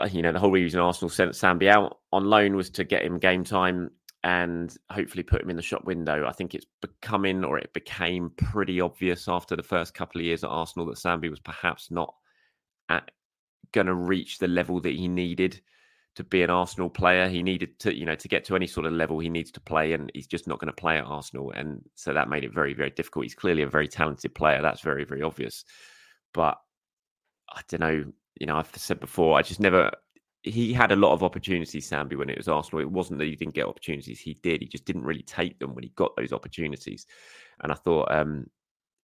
uh, 0.00 0.08
you 0.10 0.22
know, 0.22 0.32
the 0.32 0.38
whole 0.38 0.50
reason 0.50 0.80
Arsenal 0.80 1.10
sent 1.10 1.32
Sambi 1.32 1.68
out 1.68 1.98
on 2.12 2.24
loan 2.24 2.56
was 2.56 2.70
to 2.70 2.84
get 2.84 3.02
him 3.02 3.18
game 3.18 3.44
time 3.44 3.90
and 4.22 4.76
hopefully 4.90 5.22
put 5.22 5.42
him 5.42 5.50
in 5.50 5.56
the 5.56 5.62
shop 5.62 5.84
window. 5.84 6.26
I 6.26 6.32
think 6.32 6.54
it's 6.54 6.66
becoming 6.80 7.44
or 7.44 7.58
it 7.58 7.72
became 7.72 8.30
pretty 8.36 8.80
obvious 8.80 9.28
after 9.28 9.56
the 9.56 9.62
first 9.62 9.94
couple 9.94 10.20
of 10.20 10.24
years 10.24 10.42
at 10.42 10.50
Arsenal 10.50 10.86
that 10.86 10.98
Sambi 10.98 11.30
was 11.30 11.40
perhaps 11.40 11.90
not 11.90 12.14
going 13.72 13.86
to 13.86 13.94
reach 13.94 14.38
the 14.38 14.48
level 14.48 14.80
that 14.80 14.94
he 14.94 15.08
needed 15.08 15.60
to 16.16 16.24
be 16.24 16.42
an 16.42 16.50
Arsenal 16.50 16.88
player. 16.88 17.28
He 17.28 17.42
needed 17.42 17.78
to, 17.80 17.94
you 17.94 18.06
know, 18.06 18.14
to 18.14 18.28
get 18.28 18.44
to 18.46 18.56
any 18.56 18.66
sort 18.66 18.86
of 18.86 18.92
level, 18.92 19.18
he 19.18 19.28
needs 19.28 19.50
to 19.52 19.60
play, 19.60 19.92
and 19.92 20.10
he's 20.14 20.26
just 20.26 20.46
not 20.46 20.58
going 20.58 20.72
to 20.72 20.72
play 20.72 20.96
at 20.98 21.04
Arsenal. 21.04 21.52
And 21.52 21.82
so 21.94 22.12
that 22.12 22.28
made 22.28 22.44
it 22.44 22.52
very, 22.52 22.74
very 22.74 22.90
difficult. 22.90 23.26
He's 23.26 23.34
clearly 23.34 23.62
a 23.62 23.68
very 23.68 23.86
talented 23.86 24.34
player. 24.34 24.62
That's 24.62 24.80
very, 24.80 25.04
very 25.04 25.22
obvious. 25.22 25.64
But 26.32 26.58
I 27.50 27.60
don't 27.68 27.80
know, 27.80 28.04
you 28.40 28.46
know, 28.46 28.56
I've 28.56 28.74
said 28.74 28.98
before, 28.98 29.38
I 29.38 29.42
just 29.42 29.60
never, 29.60 29.90
he 30.42 30.72
had 30.72 30.92
a 30.92 30.96
lot 30.96 31.12
of 31.12 31.22
opportunities, 31.22 31.88
Sambi, 31.88 32.16
when 32.16 32.30
it 32.30 32.38
was 32.38 32.48
Arsenal. 32.48 32.80
It 32.80 32.90
wasn't 32.90 33.18
that 33.18 33.26
he 33.26 33.36
didn't 33.36 33.54
get 33.54 33.66
opportunities; 33.66 34.20
he 34.20 34.34
did. 34.42 34.62
He 34.62 34.68
just 34.68 34.84
didn't 34.84 35.04
really 35.04 35.22
take 35.22 35.58
them 35.58 35.74
when 35.74 35.84
he 35.84 35.92
got 35.96 36.14
those 36.16 36.32
opportunities. 36.32 37.06
And 37.62 37.72
I 37.72 37.74
thought, 37.74 38.10
um, 38.12 38.46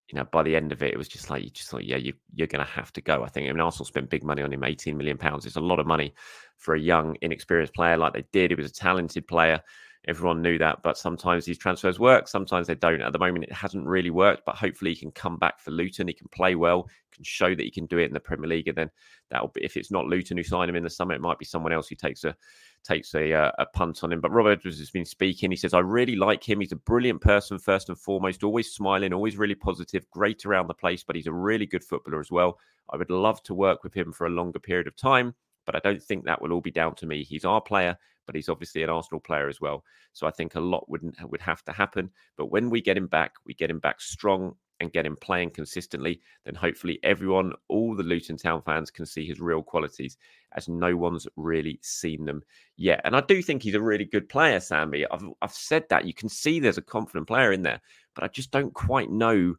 you 0.08 0.18
know, 0.18 0.24
by 0.30 0.42
the 0.42 0.56
end 0.56 0.72
of 0.72 0.82
it, 0.82 0.92
it 0.92 0.98
was 0.98 1.08
just 1.08 1.30
like 1.30 1.42
you 1.42 1.50
just 1.50 1.70
thought, 1.70 1.84
yeah, 1.84 1.96
you, 1.96 2.12
you're 2.34 2.46
going 2.46 2.64
to 2.64 2.70
have 2.70 2.92
to 2.92 3.00
go. 3.00 3.22
I 3.22 3.28
think. 3.28 3.48
I 3.48 3.52
mean, 3.52 3.60
Arsenal 3.60 3.86
spent 3.86 4.10
big 4.10 4.24
money 4.24 4.42
on 4.42 4.52
him, 4.52 4.64
18 4.64 4.96
million 4.96 5.16
pounds. 5.16 5.46
It's 5.46 5.56
a 5.56 5.60
lot 5.60 5.78
of 5.78 5.86
money 5.86 6.14
for 6.58 6.74
a 6.74 6.80
young, 6.80 7.16
inexperienced 7.22 7.74
player 7.74 7.96
like 7.96 8.12
they 8.12 8.24
did. 8.32 8.50
He 8.50 8.54
was 8.54 8.70
a 8.70 8.74
talented 8.74 9.26
player. 9.26 9.60
Everyone 10.08 10.42
knew 10.42 10.58
that, 10.58 10.82
but 10.82 10.98
sometimes 10.98 11.44
these 11.44 11.58
transfers 11.58 12.00
work, 12.00 12.26
sometimes 12.26 12.66
they 12.66 12.74
don't. 12.74 13.02
At 13.02 13.12
the 13.12 13.20
moment, 13.20 13.44
it 13.44 13.52
hasn't 13.52 13.86
really 13.86 14.10
worked, 14.10 14.44
but 14.44 14.56
hopefully 14.56 14.92
he 14.92 15.00
can 15.00 15.12
come 15.12 15.36
back 15.36 15.60
for 15.60 15.70
Luton. 15.70 16.08
He 16.08 16.14
can 16.14 16.26
play 16.28 16.56
well, 16.56 16.88
can 17.12 17.22
show 17.22 17.54
that 17.54 17.62
he 17.62 17.70
can 17.70 17.86
do 17.86 17.98
it 17.98 18.06
in 18.06 18.12
the 18.12 18.18
Premier 18.18 18.48
League, 18.48 18.66
and 18.66 18.76
then 18.76 18.90
that'll 19.30 19.48
be 19.48 19.64
if 19.64 19.76
it's 19.76 19.92
not 19.92 20.06
Luton 20.06 20.36
who 20.36 20.42
sign 20.42 20.68
him 20.68 20.74
in 20.74 20.82
the 20.82 20.90
summer, 20.90 21.14
it 21.14 21.20
might 21.20 21.38
be 21.38 21.44
someone 21.44 21.72
else 21.72 21.88
who 21.88 21.94
takes 21.94 22.24
a 22.24 22.34
takes 22.82 23.14
a, 23.14 23.32
uh, 23.32 23.52
a 23.58 23.66
punt 23.66 24.02
on 24.02 24.12
him. 24.12 24.20
But 24.20 24.32
Robert 24.32 24.62
has 24.64 24.90
been 24.90 25.04
speaking. 25.04 25.50
He 25.50 25.56
says, 25.56 25.74
"I 25.74 25.80
really 25.80 26.16
like 26.16 26.48
him. 26.48 26.60
He's 26.60 26.72
a 26.72 26.76
brilliant 26.76 27.20
person, 27.20 27.58
first 27.58 27.88
and 27.88 27.98
foremost. 27.98 28.44
Always 28.44 28.72
smiling, 28.72 29.12
always 29.12 29.36
really 29.36 29.54
positive, 29.54 30.08
great 30.10 30.44
around 30.44 30.68
the 30.68 30.74
place. 30.74 31.02
But 31.04 31.16
he's 31.16 31.26
a 31.26 31.32
really 31.32 31.66
good 31.66 31.84
footballer 31.84 32.20
as 32.20 32.30
well. 32.30 32.58
I 32.90 32.96
would 32.96 33.10
love 33.10 33.42
to 33.44 33.54
work 33.54 33.84
with 33.84 33.94
him 33.94 34.12
for 34.12 34.26
a 34.26 34.30
longer 34.30 34.58
period 34.58 34.86
of 34.86 34.96
time." 34.96 35.34
But 35.64 35.76
I 35.76 35.78
don't 35.78 36.02
think 36.02 36.24
that 36.24 36.42
will 36.42 36.52
all 36.52 36.60
be 36.60 36.72
down 36.72 36.96
to 36.96 37.06
me. 37.06 37.22
He's 37.22 37.44
our 37.44 37.60
player 37.60 37.96
but 38.26 38.34
he's 38.34 38.48
obviously 38.48 38.82
an 38.82 38.90
Arsenal 38.90 39.20
player 39.20 39.48
as 39.48 39.60
well. 39.60 39.84
So 40.12 40.26
I 40.26 40.30
think 40.30 40.54
a 40.54 40.60
lot 40.60 40.88
wouldn't 40.88 41.16
would 41.30 41.40
have 41.40 41.64
to 41.64 41.72
happen. 41.72 42.10
But 42.36 42.46
when 42.46 42.70
we 42.70 42.80
get 42.80 42.96
him 42.96 43.06
back, 43.06 43.34
we 43.46 43.54
get 43.54 43.70
him 43.70 43.78
back 43.78 44.00
strong 44.00 44.54
and 44.82 44.92
get 44.92 45.06
him 45.06 45.16
playing 45.16 45.50
consistently, 45.50 46.20
then 46.44 46.54
hopefully 46.54 46.98
everyone, 47.02 47.52
all 47.68 47.94
the 47.94 48.02
Luton 48.02 48.36
Town 48.36 48.60
fans 48.62 48.90
can 48.90 49.06
see 49.06 49.26
his 49.26 49.40
real 49.40 49.62
qualities 49.62 50.18
as 50.54 50.68
no 50.68 50.96
one's 50.96 51.26
really 51.36 51.78
seen 51.82 52.24
them 52.24 52.42
yet. 52.76 53.00
And 53.04 53.16
I 53.16 53.22
do 53.22 53.40
think 53.40 53.62
he's 53.62 53.74
a 53.74 53.80
really 53.80 54.04
good 54.04 54.28
player, 54.28 54.58
Sambi. 54.58 55.06
I've, 55.10 55.24
I've 55.40 55.52
said 55.52 55.84
that. 55.88 56.04
You 56.04 56.12
can 56.12 56.28
see 56.28 56.60
there's 56.60 56.78
a 56.78 56.82
confident 56.82 57.26
player 57.26 57.52
in 57.52 57.62
there, 57.62 57.80
but 58.14 58.24
I 58.24 58.28
just 58.28 58.50
don't 58.50 58.74
quite 58.74 59.10
know 59.10 59.54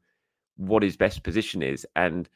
what 0.58 0.84
his 0.84 0.98
best 0.98 1.24
position 1.24 1.64
is. 1.64 1.88
And 1.96 2.30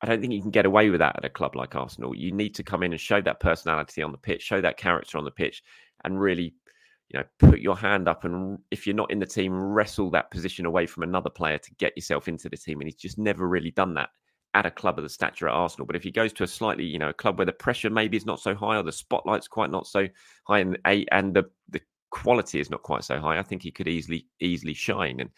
I 0.00 0.06
don't 0.06 0.20
think 0.20 0.32
you 0.32 0.42
can 0.42 0.50
get 0.50 0.66
away 0.66 0.90
with 0.90 1.00
that 1.00 1.16
at 1.16 1.24
a 1.24 1.30
club 1.30 1.56
like 1.56 1.74
Arsenal. 1.74 2.16
You 2.16 2.32
need 2.32 2.54
to 2.56 2.62
come 2.62 2.82
in 2.82 2.92
and 2.92 3.00
show 3.00 3.20
that 3.20 3.40
personality 3.40 4.02
on 4.02 4.12
the 4.12 4.18
pitch, 4.18 4.42
show 4.42 4.60
that 4.60 4.76
character 4.76 5.18
on 5.18 5.24
the 5.24 5.30
pitch, 5.30 5.62
and 6.04 6.20
really, 6.20 6.54
you 7.10 7.18
know, 7.18 7.24
put 7.38 7.60
your 7.60 7.76
hand 7.76 8.08
up 8.08 8.24
and 8.24 8.58
if 8.70 8.86
you're 8.86 8.96
not 8.96 9.10
in 9.10 9.18
the 9.18 9.26
team, 9.26 9.52
wrestle 9.52 10.10
that 10.10 10.30
position 10.30 10.66
away 10.66 10.86
from 10.86 11.02
another 11.02 11.30
player 11.30 11.58
to 11.58 11.74
get 11.76 11.96
yourself 11.96 12.28
into 12.28 12.48
the 12.48 12.56
team. 12.56 12.80
And 12.80 12.88
he's 12.88 13.00
just 13.00 13.18
never 13.18 13.48
really 13.48 13.70
done 13.70 13.94
that 13.94 14.10
at 14.54 14.66
a 14.66 14.70
club 14.70 14.98
of 14.98 15.04
the 15.04 15.08
stature 15.08 15.48
at 15.48 15.54
Arsenal. 15.54 15.86
But 15.86 15.96
if 15.96 16.02
he 16.02 16.10
goes 16.10 16.32
to 16.34 16.44
a 16.44 16.46
slightly, 16.46 16.84
you 16.84 16.98
know, 16.98 17.10
a 17.10 17.14
club 17.14 17.38
where 17.38 17.46
the 17.46 17.52
pressure 17.52 17.90
maybe 17.90 18.16
is 18.16 18.26
not 18.26 18.40
so 18.40 18.54
high 18.54 18.76
or 18.76 18.82
the 18.82 18.92
spotlight's 18.92 19.48
quite 19.48 19.70
not 19.70 19.86
so 19.86 20.06
high 20.46 20.60
and 20.60 20.78
and 20.84 21.34
the 21.34 21.44
the 21.70 21.80
quality 22.10 22.60
is 22.60 22.70
not 22.70 22.82
quite 22.82 23.04
so 23.04 23.20
high, 23.20 23.38
I 23.38 23.42
think 23.42 23.62
he 23.62 23.70
could 23.70 23.88
easily 23.88 24.26
easily 24.40 24.74
shine. 24.74 25.20
And 25.20 25.30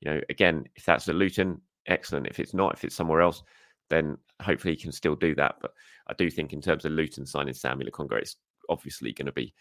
you 0.00 0.10
know, 0.10 0.20
again, 0.28 0.64
if 0.76 0.84
that's 0.84 1.08
at 1.08 1.14
Luton, 1.14 1.60
excellent. 1.86 2.26
If 2.26 2.38
it's 2.40 2.54
not, 2.54 2.74
if 2.74 2.84
it's 2.84 2.96
somewhere 2.96 3.20
else 3.22 3.42
then 3.90 4.16
hopefully 4.42 4.74
he 4.74 4.80
can 4.80 4.92
still 4.92 5.14
do 5.14 5.34
that. 5.34 5.56
But 5.60 5.72
I 6.08 6.14
do 6.14 6.30
think 6.30 6.52
in 6.52 6.60
terms 6.60 6.84
of 6.84 6.92
Luton 6.92 7.26
signing 7.26 7.54
Sambi 7.54 7.88
Lokonga, 7.88 8.18
it's 8.18 8.36
obviously 8.68 9.12
going 9.12 9.26
to 9.26 9.32
be 9.32 9.54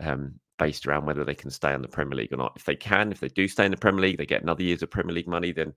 um, 0.00 0.34
based 0.60 0.86
around 0.86 1.06
whether 1.06 1.24
they 1.24 1.34
can 1.34 1.50
stay 1.50 1.72
in 1.72 1.80
the 1.80 1.88
Premier 1.88 2.16
League 2.16 2.32
or 2.32 2.36
not. 2.36 2.52
If 2.54 2.64
they 2.66 2.76
can, 2.76 3.10
if 3.10 3.20
they 3.20 3.28
do 3.28 3.48
stay 3.48 3.64
in 3.64 3.70
the 3.70 3.78
Premier 3.78 4.02
League, 4.02 4.18
they 4.18 4.26
get 4.26 4.42
another 4.42 4.62
year's 4.62 4.82
of 4.82 4.90
Premier 4.90 5.14
League 5.14 5.26
money, 5.26 5.52
then 5.52 5.72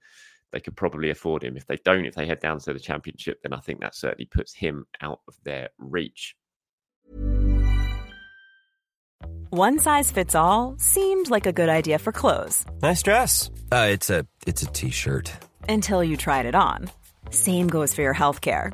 they 0.51 0.59
could 0.59 0.75
probably 0.75 1.09
afford 1.09 1.41
him. 1.41 1.55
If 1.55 1.65
they 1.65 1.77
don't, 1.77 2.05
if 2.05 2.15
they 2.15 2.27
head 2.27 2.41
down 2.41 2.59
to 2.59 2.73
the 2.73 2.79
Championship, 2.79 3.41
then 3.41 3.53
I 3.53 3.61
think 3.61 3.79
that 3.79 3.95
certainly 3.95 4.25
puts 4.25 4.53
him 4.53 4.85
out 5.01 5.21
of 5.27 5.35
their 5.45 5.69
reach. 5.79 6.35
One 9.51 9.79
size 9.79 10.11
fits 10.11 10.35
all 10.35 10.75
seemed 10.77 11.29
like 11.29 11.45
a 11.45 11.53
good 11.53 11.69
idea 11.69 11.97
for 11.97 12.11
clothes. 12.11 12.65
Nice 12.81 13.03
dress. 13.03 13.49
Uh, 13.71 13.87
it's 13.89 14.09
a 14.09 14.27
it's 14.45 14.63
a 14.63 14.67
t-shirt. 14.67 15.31
Until 15.69 16.03
you 16.03 16.17
tried 16.17 16.45
it 16.45 16.55
on. 16.55 16.89
Same 17.29 17.67
goes 17.67 17.93
for 17.93 18.01
your 18.01 18.15
healthcare. 18.15 18.73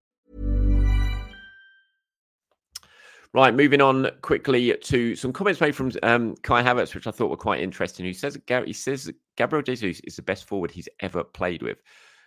Right, 3.33 3.55
moving 3.55 3.79
on 3.79 4.09
quickly 4.21 4.75
to 4.75 5.15
some 5.15 5.31
comments 5.31 5.61
made 5.61 5.73
from 5.73 5.89
um, 6.03 6.35
Kai 6.43 6.61
Havertz, 6.61 6.93
which 6.93 7.07
I 7.07 7.11
thought 7.11 7.29
were 7.29 7.37
quite 7.37 7.61
interesting. 7.61 8.05
He 8.05 8.13
says 8.13 8.37
he 8.65 8.73
says 8.73 9.09
Gabriel 9.37 9.63
Jesus 9.63 10.01
is 10.01 10.17
the 10.17 10.21
best 10.21 10.45
forward 10.45 10.69
he's 10.69 10.89
ever 10.99 11.23
played 11.23 11.63
with. 11.63 11.81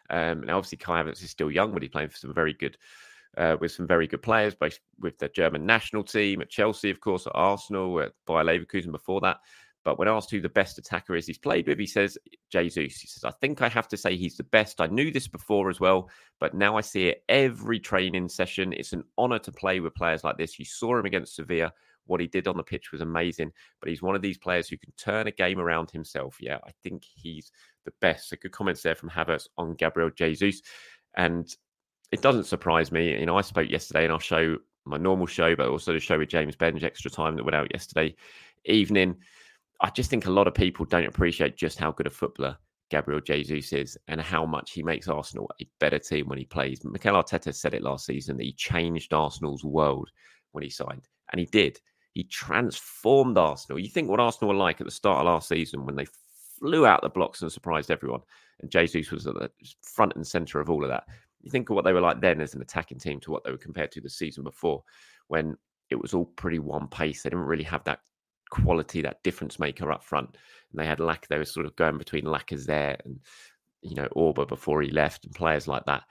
Um, 0.09 0.41
now, 0.43 0.57
obviously, 0.57 0.79
Kai 0.79 1.03
Havertz 1.03 1.23
is 1.23 1.31
still 1.31 1.51
young, 1.51 1.73
but 1.73 1.83
he's 1.83 1.91
playing 1.91 2.09
for 2.09 2.17
some 2.17 2.33
very 2.33 2.55
good, 2.55 2.79
uh, 3.37 3.59
with 3.61 3.73
some 3.73 3.87
very 3.87 4.07
good 4.07 4.23
players, 4.23 4.55
both 4.55 4.79
with 4.99 5.19
the 5.19 5.29
German 5.29 5.67
national 5.67 6.05
team 6.05 6.41
at 6.41 6.49
Chelsea, 6.49 6.89
of 6.89 7.01
course, 7.01 7.27
at 7.27 7.33
Arsenal, 7.35 8.01
at 8.01 8.13
Bayer 8.27 8.43
Leverkusen 8.45 8.91
before 8.91 9.21
that. 9.21 9.37
But 9.85 9.99
when 9.99 10.09
asked 10.09 10.31
who 10.31 10.41
the 10.41 10.49
best 10.49 10.79
attacker 10.79 11.15
is 11.15 11.27
he's 11.27 11.39
played 11.39 11.67
with, 11.67 11.79
he 11.79 11.87
says 11.87 12.17
Jesus. 12.51 12.97
He 12.97 13.07
says, 13.07 13.25
I 13.25 13.31
think 13.31 13.61
I 13.61 13.69
have 13.69 13.87
to 13.89 13.97
say 13.97 14.17
he's 14.17 14.37
the 14.37 14.45
best. 14.45 14.81
I 14.81 14.87
knew 14.87 15.11
this 15.11 15.29
before 15.29 15.69
as 15.69 15.79
well, 15.79 16.09
but 16.41 16.55
now 16.55 16.77
I 16.77 16.81
see 16.81 17.09
it 17.09 17.23
every 17.29 17.79
training 17.79 18.31
session. 18.31 18.73
It's 18.73 18.95
an 18.95 19.05
honor 19.19 19.39
to 19.41 19.53
play 19.53 19.81
with 19.81 19.95
players 19.95 20.25
like 20.25 20.39
this. 20.39 20.59
You 20.59 20.65
saw 20.65 20.99
him 20.99 21.05
against 21.05 21.37
Sevilla. 21.37 21.73
What 22.07 22.21
he 22.21 22.27
did 22.27 22.49
on 22.49 22.57
the 22.57 22.63
pitch 22.63 22.93
was 22.93 23.01
amazing, 23.01 23.53
but 23.81 23.89
he's 23.89 24.03
one 24.03 24.15
of 24.15 24.23
these 24.23 24.37
players 24.37 24.69
who 24.69 24.77
can 24.77 24.93
turn 24.97 25.27
a 25.27 25.31
game 25.31 25.59
around 25.59 25.91
himself. 25.91 26.37
Yeah, 26.41 26.59
I 26.67 26.71
think 26.83 27.03
he's 27.05 27.51
the 27.85 27.93
best. 28.01 28.29
So 28.29 28.37
good 28.41 28.53
comments 28.53 28.83
there 28.83 28.95
from 28.95 29.11
Havertz 29.11 29.49
on 29.57 29.75
Gabriel 29.75 30.11
Jesus. 30.11 30.63
And 31.17 31.55
it 32.13 32.21
doesn't 32.23 32.45
surprise 32.45 32.93
me. 32.93 33.19
You 33.19 33.27
know, 33.27 33.39
I 33.39 33.43
spoke 33.43 33.71
yesterday 33.71 34.05
and 34.05 34.13
I'll 34.13 34.19
show 34.19 34.59
my 34.85 34.99
normal 34.99 35.27
show, 35.27 35.57
but 35.57 35.69
also 35.69 35.93
the 35.93 36.01
show 36.01 36.19
with 36.19 36.29
James 36.29 36.57
Benge 36.57 36.83
extra 36.83 37.11
time 37.11 37.37
that 37.37 37.45
went 37.45 37.55
out 37.55 37.73
yesterday 37.73 38.15
evening 38.67 39.17
I 39.81 39.91
just 39.91 40.11
think 40.11 40.27
a 40.27 40.31
lot 40.31 40.47
of 40.47 40.55
people 40.55 40.85
don't 40.87 41.07
appreciate 41.07 41.57
just 41.57 41.79
how 41.79 41.93
good 41.93 42.07
a 42.07 42.11
footballer 42.11 42.57
Gabriel 42.91 43.21
Jesus 43.21 43.73
is 43.73 43.99
and 44.09 44.21
how 44.21 44.47
much 44.47 44.73
he 44.73 44.83
makes 44.83 45.09
Arsenal 45.09 45.51
a 45.61 45.67
better 45.81 45.99
team 45.99 46.29
when 46.29 46.39
he 46.39 46.45
plays. 46.45 46.85
Mikel 46.85 47.15
Arteta 47.15 47.55
said 47.55 47.75
it 47.75 47.83
last 47.83 48.07
season 48.07 48.37
that 48.37 48.45
he 48.45 48.53
changed 48.53 49.13
Arsenal's 49.13 49.65
world 49.65 50.11
when 50.53 50.63
he 50.63 50.71
signed, 50.71 51.09
and 51.33 51.41
he 51.41 51.47
did. 51.47 51.81
He 52.13 52.25
transformed 52.25 53.37
Arsenal. 53.37 53.81
You 53.81 53.89
think 53.89 54.09
what 54.09 54.21
Arsenal 54.21 54.55
were 54.55 54.61
like 54.61 54.81
at 54.81 54.87
the 54.87 54.93
start 54.93 55.21
of 55.21 55.27
last 55.27 55.49
season 55.49 55.85
when 55.85 55.97
they 55.97 56.07
flew 56.59 56.87
out 56.87 57.03
the 57.03 57.09
blocks 57.09 57.43
and 57.43 57.51
surprised 57.51 57.91
everyone, 57.91 58.21
and 58.61 58.71
Jesus 58.71 59.11
was 59.11 59.27
at 59.27 59.35
the 59.35 59.51
front 59.83 60.13
and 60.15 60.27
center 60.27 60.61
of 60.61 60.71
all 60.71 60.85
of 60.85 60.91
that. 60.91 61.05
You 61.43 61.51
think 61.51 61.69
of 61.69 61.75
what 61.75 61.85
they 61.85 61.93
were 61.93 62.01
like 62.01 62.21
then 62.21 62.41
as 62.41 62.55
an 62.55 62.63
attacking 62.63 63.01
team 63.01 63.19
to 63.21 63.31
what 63.33 63.45
they 63.45 63.51
were 63.51 63.59
compared 63.59 63.91
to 63.93 64.01
the 64.01 64.09
season 64.09 64.45
before, 64.45 64.83
when 65.29 65.57
it 65.91 65.97
was 65.97 66.15
all 66.15 66.25
pretty 66.25 66.59
one 66.59 66.87
pace. 66.89 67.23
They 67.23 67.31
didn't 67.31 67.45
really 67.45 67.65
have 67.65 67.85
that 67.85 68.01
quality, 68.55 69.03
that 69.03 69.23
difference 69.23 69.59
maker 69.59 69.91
up 69.91 70.05
front. 70.05 70.37
And 70.71 70.81
they 70.81 70.87
had 70.87 71.01
Lack, 71.01 71.27
they 71.29 71.39
were 71.39 71.45
sort 71.45 71.67
of 71.67 71.77
going 71.77 71.99
between 71.99 72.25
Lacazette 72.25 73.05
and, 73.05 73.21
you 73.83 73.95
know, 73.95 74.09
Auba 74.17 74.47
before 74.47 74.83
he 74.83 74.91
left 74.91 75.25
and 75.25 75.35
players 75.35 75.69
like 75.69 75.85
that. 75.87 76.03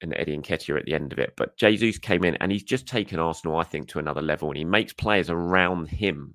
And 0.00 0.14
Eddie 0.16 0.34
and 0.34 0.44
Nketiah 0.44 0.80
at 0.80 0.84
the 0.84 0.94
end 0.94 1.12
of 1.12 1.18
it. 1.18 1.34
But 1.36 1.56
Jesus 1.56 1.98
came 1.98 2.24
in 2.24 2.34
and 2.36 2.50
he's 2.50 2.64
just 2.64 2.86
taken 2.86 3.20
Arsenal, 3.20 3.56
I 3.56 3.64
think, 3.64 3.88
to 3.88 4.00
another 4.00 4.22
level. 4.22 4.48
And 4.48 4.56
he 4.56 4.64
makes 4.64 4.92
players 4.92 5.30
around 5.30 5.88
him 5.88 6.34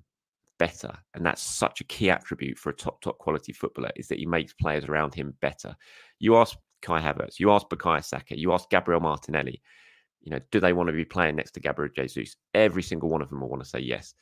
better. 0.58 0.96
And 1.14 1.24
that's 1.24 1.42
such 1.42 1.80
a 1.80 1.84
key 1.84 2.10
attribute 2.10 2.58
for 2.58 2.70
a 2.70 2.74
top, 2.74 3.00
top 3.02 3.18
quality 3.18 3.52
footballer 3.52 3.90
is 3.96 4.08
that 4.08 4.18
he 4.18 4.26
makes 4.26 4.54
players 4.54 4.86
around 4.86 5.14
him 5.14 5.34
better. 5.40 5.76
You 6.18 6.36
ask 6.36 6.56
Kai 6.80 7.00
Havertz, 7.00 7.38
you 7.38 7.50
ask 7.50 7.68
Bukayo 7.68 8.02
Saka, 8.02 8.38
you 8.38 8.52
ask 8.52 8.70
Gabriel 8.70 9.00
Martinelli, 9.00 9.60
you 10.22 10.30
know, 10.30 10.40
do 10.50 10.60
they 10.60 10.72
want 10.72 10.88
to 10.88 10.92
be 10.92 11.04
playing 11.04 11.36
next 11.36 11.52
to 11.52 11.60
Gabriel 11.60 11.92
Jesus? 11.94 12.36
Every 12.54 12.82
single 12.82 13.10
one 13.10 13.22
of 13.22 13.28
them 13.28 13.40
will 13.40 13.48
want 13.48 13.62
to 13.62 13.68
say 13.68 13.80
yes 13.80 14.14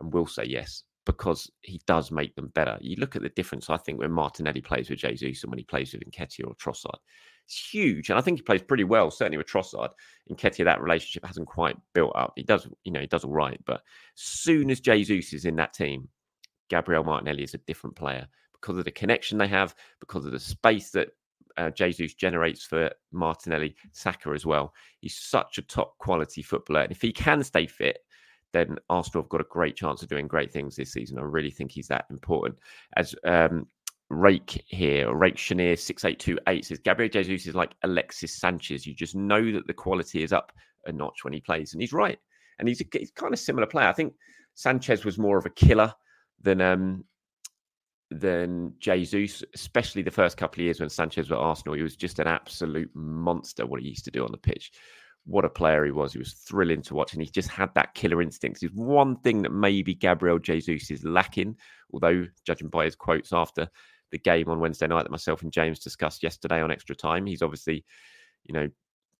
and 0.00 0.12
will 0.12 0.26
say 0.26 0.44
yes 0.44 0.84
because 1.06 1.48
he 1.62 1.80
does 1.86 2.10
make 2.10 2.34
them 2.34 2.48
better. 2.48 2.76
You 2.80 2.96
look 2.96 3.16
at 3.16 3.22
the 3.22 3.28
difference, 3.30 3.70
I 3.70 3.76
think, 3.76 4.00
when 4.00 4.10
Martinelli 4.10 4.60
plays 4.60 4.90
with 4.90 4.98
Jesus 4.98 5.42
and 5.42 5.50
when 5.50 5.58
he 5.58 5.64
plays 5.64 5.92
with 5.92 6.02
Nketiah 6.02 6.48
or 6.48 6.54
Trossard. 6.56 6.98
It's 7.46 7.70
huge. 7.70 8.10
And 8.10 8.18
I 8.18 8.22
think 8.22 8.38
he 8.38 8.42
plays 8.42 8.62
pretty 8.62 8.82
well, 8.82 9.10
certainly 9.12 9.38
with 9.38 9.46
Trossard. 9.46 9.90
Nketiah, 10.30 10.64
that 10.64 10.82
relationship 10.82 11.24
hasn't 11.24 11.46
quite 11.46 11.76
built 11.94 12.12
up. 12.16 12.32
He 12.34 12.42
does, 12.42 12.68
you 12.84 12.90
know, 12.90 13.00
he 13.00 13.06
does 13.06 13.22
all 13.22 13.32
right. 13.32 13.60
But 13.64 13.82
soon 14.16 14.68
as 14.68 14.80
Jesus 14.80 15.32
is 15.32 15.44
in 15.44 15.54
that 15.56 15.72
team, 15.72 16.08
Gabriel 16.68 17.04
Martinelli 17.04 17.44
is 17.44 17.54
a 17.54 17.58
different 17.58 17.94
player 17.94 18.26
because 18.60 18.76
of 18.76 18.84
the 18.84 18.90
connection 18.90 19.38
they 19.38 19.46
have, 19.46 19.76
because 20.00 20.26
of 20.26 20.32
the 20.32 20.40
space 20.40 20.90
that 20.90 21.10
uh, 21.56 21.70
Jesus 21.70 22.14
generates 22.14 22.64
for 22.64 22.90
Martinelli, 23.12 23.76
Saka 23.92 24.30
as 24.30 24.44
well. 24.44 24.74
He's 25.00 25.16
such 25.16 25.58
a 25.58 25.62
top 25.62 25.96
quality 25.98 26.42
footballer. 26.42 26.80
And 26.80 26.92
if 26.92 27.00
he 27.00 27.12
can 27.12 27.44
stay 27.44 27.66
fit, 27.66 27.98
then 28.56 28.76
Arsenal 28.88 29.22
have 29.22 29.30
got 29.30 29.40
a 29.40 29.44
great 29.44 29.76
chance 29.76 30.02
of 30.02 30.08
doing 30.08 30.26
great 30.26 30.52
things 30.52 30.76
this 30.76 30.92
season. 30.92 31.18
I 31.18 31.22
really 31.22 31.50
think 31.50 31.70
he's 31.70 31.88
that 31.88 32.06
important. 32.10 32.58
As 32.96 33.14
um, 33.24 33.66
Rake 34.08 34.64
here, 34.68 35.14
Rake 35.14 35.36
Chenier 35.36 35.76
6828 35.76 36.64
says 36.64 36.78
Gabriel 36.78 37.10
Jesus 37.10 37.46
is 37.46 37.54
like 37.54 37.74
Alexis 37.82 38.38
Sanchez. 38.38 38.86
You 38.86 38.94
just 38.94 39.14
know 39.14 39.52
that 39.52 39.66
the 39.66 39.74
quality 39.74 40.22
is 40.22 40.32
up 40.32 40.52
a 40.86 40.92
notch 40.92 41.24
when 41.24 41.32
he 41.32 41.40
plays. 41.40 41.72
And 41.72 41.82
he's 41.82 41.92
right. 41.92 42.18
And 42.58 42.68
he's, 42.68 42.80
a, 42.80 42.84
he's 42.92 43.10
kind 43.10 43.32
of 43.32 43.38
similar 43.38 43.66
player. 43.66 43.88
I 43.88 43.92
think 43.92 44.14
Sanchez 44.54 45.04
was 45.04 45.18
more 45.18 45.38
of 45.38 45.46
a 45.46 45.50
killer 45.50 45.92
than 46.40 46.60
um, 46.60 47.04
than 48.10 48.72
Jesus, 48.78 49.42
especially 49.54 50.02
the 50.02 50.10
first 50.10 50.36
couple 50.36 50.60
of 50.60 50.64
years 50.64 50.80
when 50.80 50.88
Sanchez 50.88 51.28
was 51.28 51.32
at 51.32 51.42
Arsenal. 51.42 51.74
He 51.74 51.82
was 51.82 51.96
just 51.96 52.18
an 52.18 52.28
absolute 52.28 52.90
monster 52.94 53.66
what 53.66 53.82
he 53.82 53.88
used 53.88 54.04
to 54.04 54.10
do 54.10 54.24
on 54.24 54.30
the 54.30 54.38
pitch. 54.38 54.72
What 55.26 55.44
a 55.44 55.50
player 55.50 55.84
he 55.84 55.90
was. 55.90 56.12
He 56.12 56.18
was 56.18 56.34
thrilling 56.34 56.82
to 56.82 56.94
watch, 56.94 57.12
and 57.12 57.20
he 57.20 57.28
just 57.28 57.48
had 57.48 57.74
that 57.74 57.94
killer 57.94 58.22
instinct. 58.22 58.62
It's 58.62 58.72
one 58.74 59.16
thing 59.20 59.42
that 59.42 59.52
maybe 59.52 59.94
Gabriel 59.94 60.38
Jesus 60.38 60.90
is 60.90 61.04
lacking, 61.04 61.56
although 61.92 62.26
judging 62.44 62.68
by 62.68 62.84
his 62.84 62.94
quotes 62.94 63.32
after 63.32 63.68
the 64.12 64.18
game 64.18 64.48
on 64.48 64.60
Wednesday 64.60 64.86
night 64.86 65.02
that 65.02 65.10
myself 65.10 65.42
and 65.42 65.52
James 65.52 65.80
discussed 65.80 66.22
yesterday 66.22 66.62
on 66.62 66.70
extra 66.70 66.94
time, 66.94 67.26
he's 67.26 67.42
obviously, 67.42 67.84
you 68.44 68.54
know, 68.54 68.68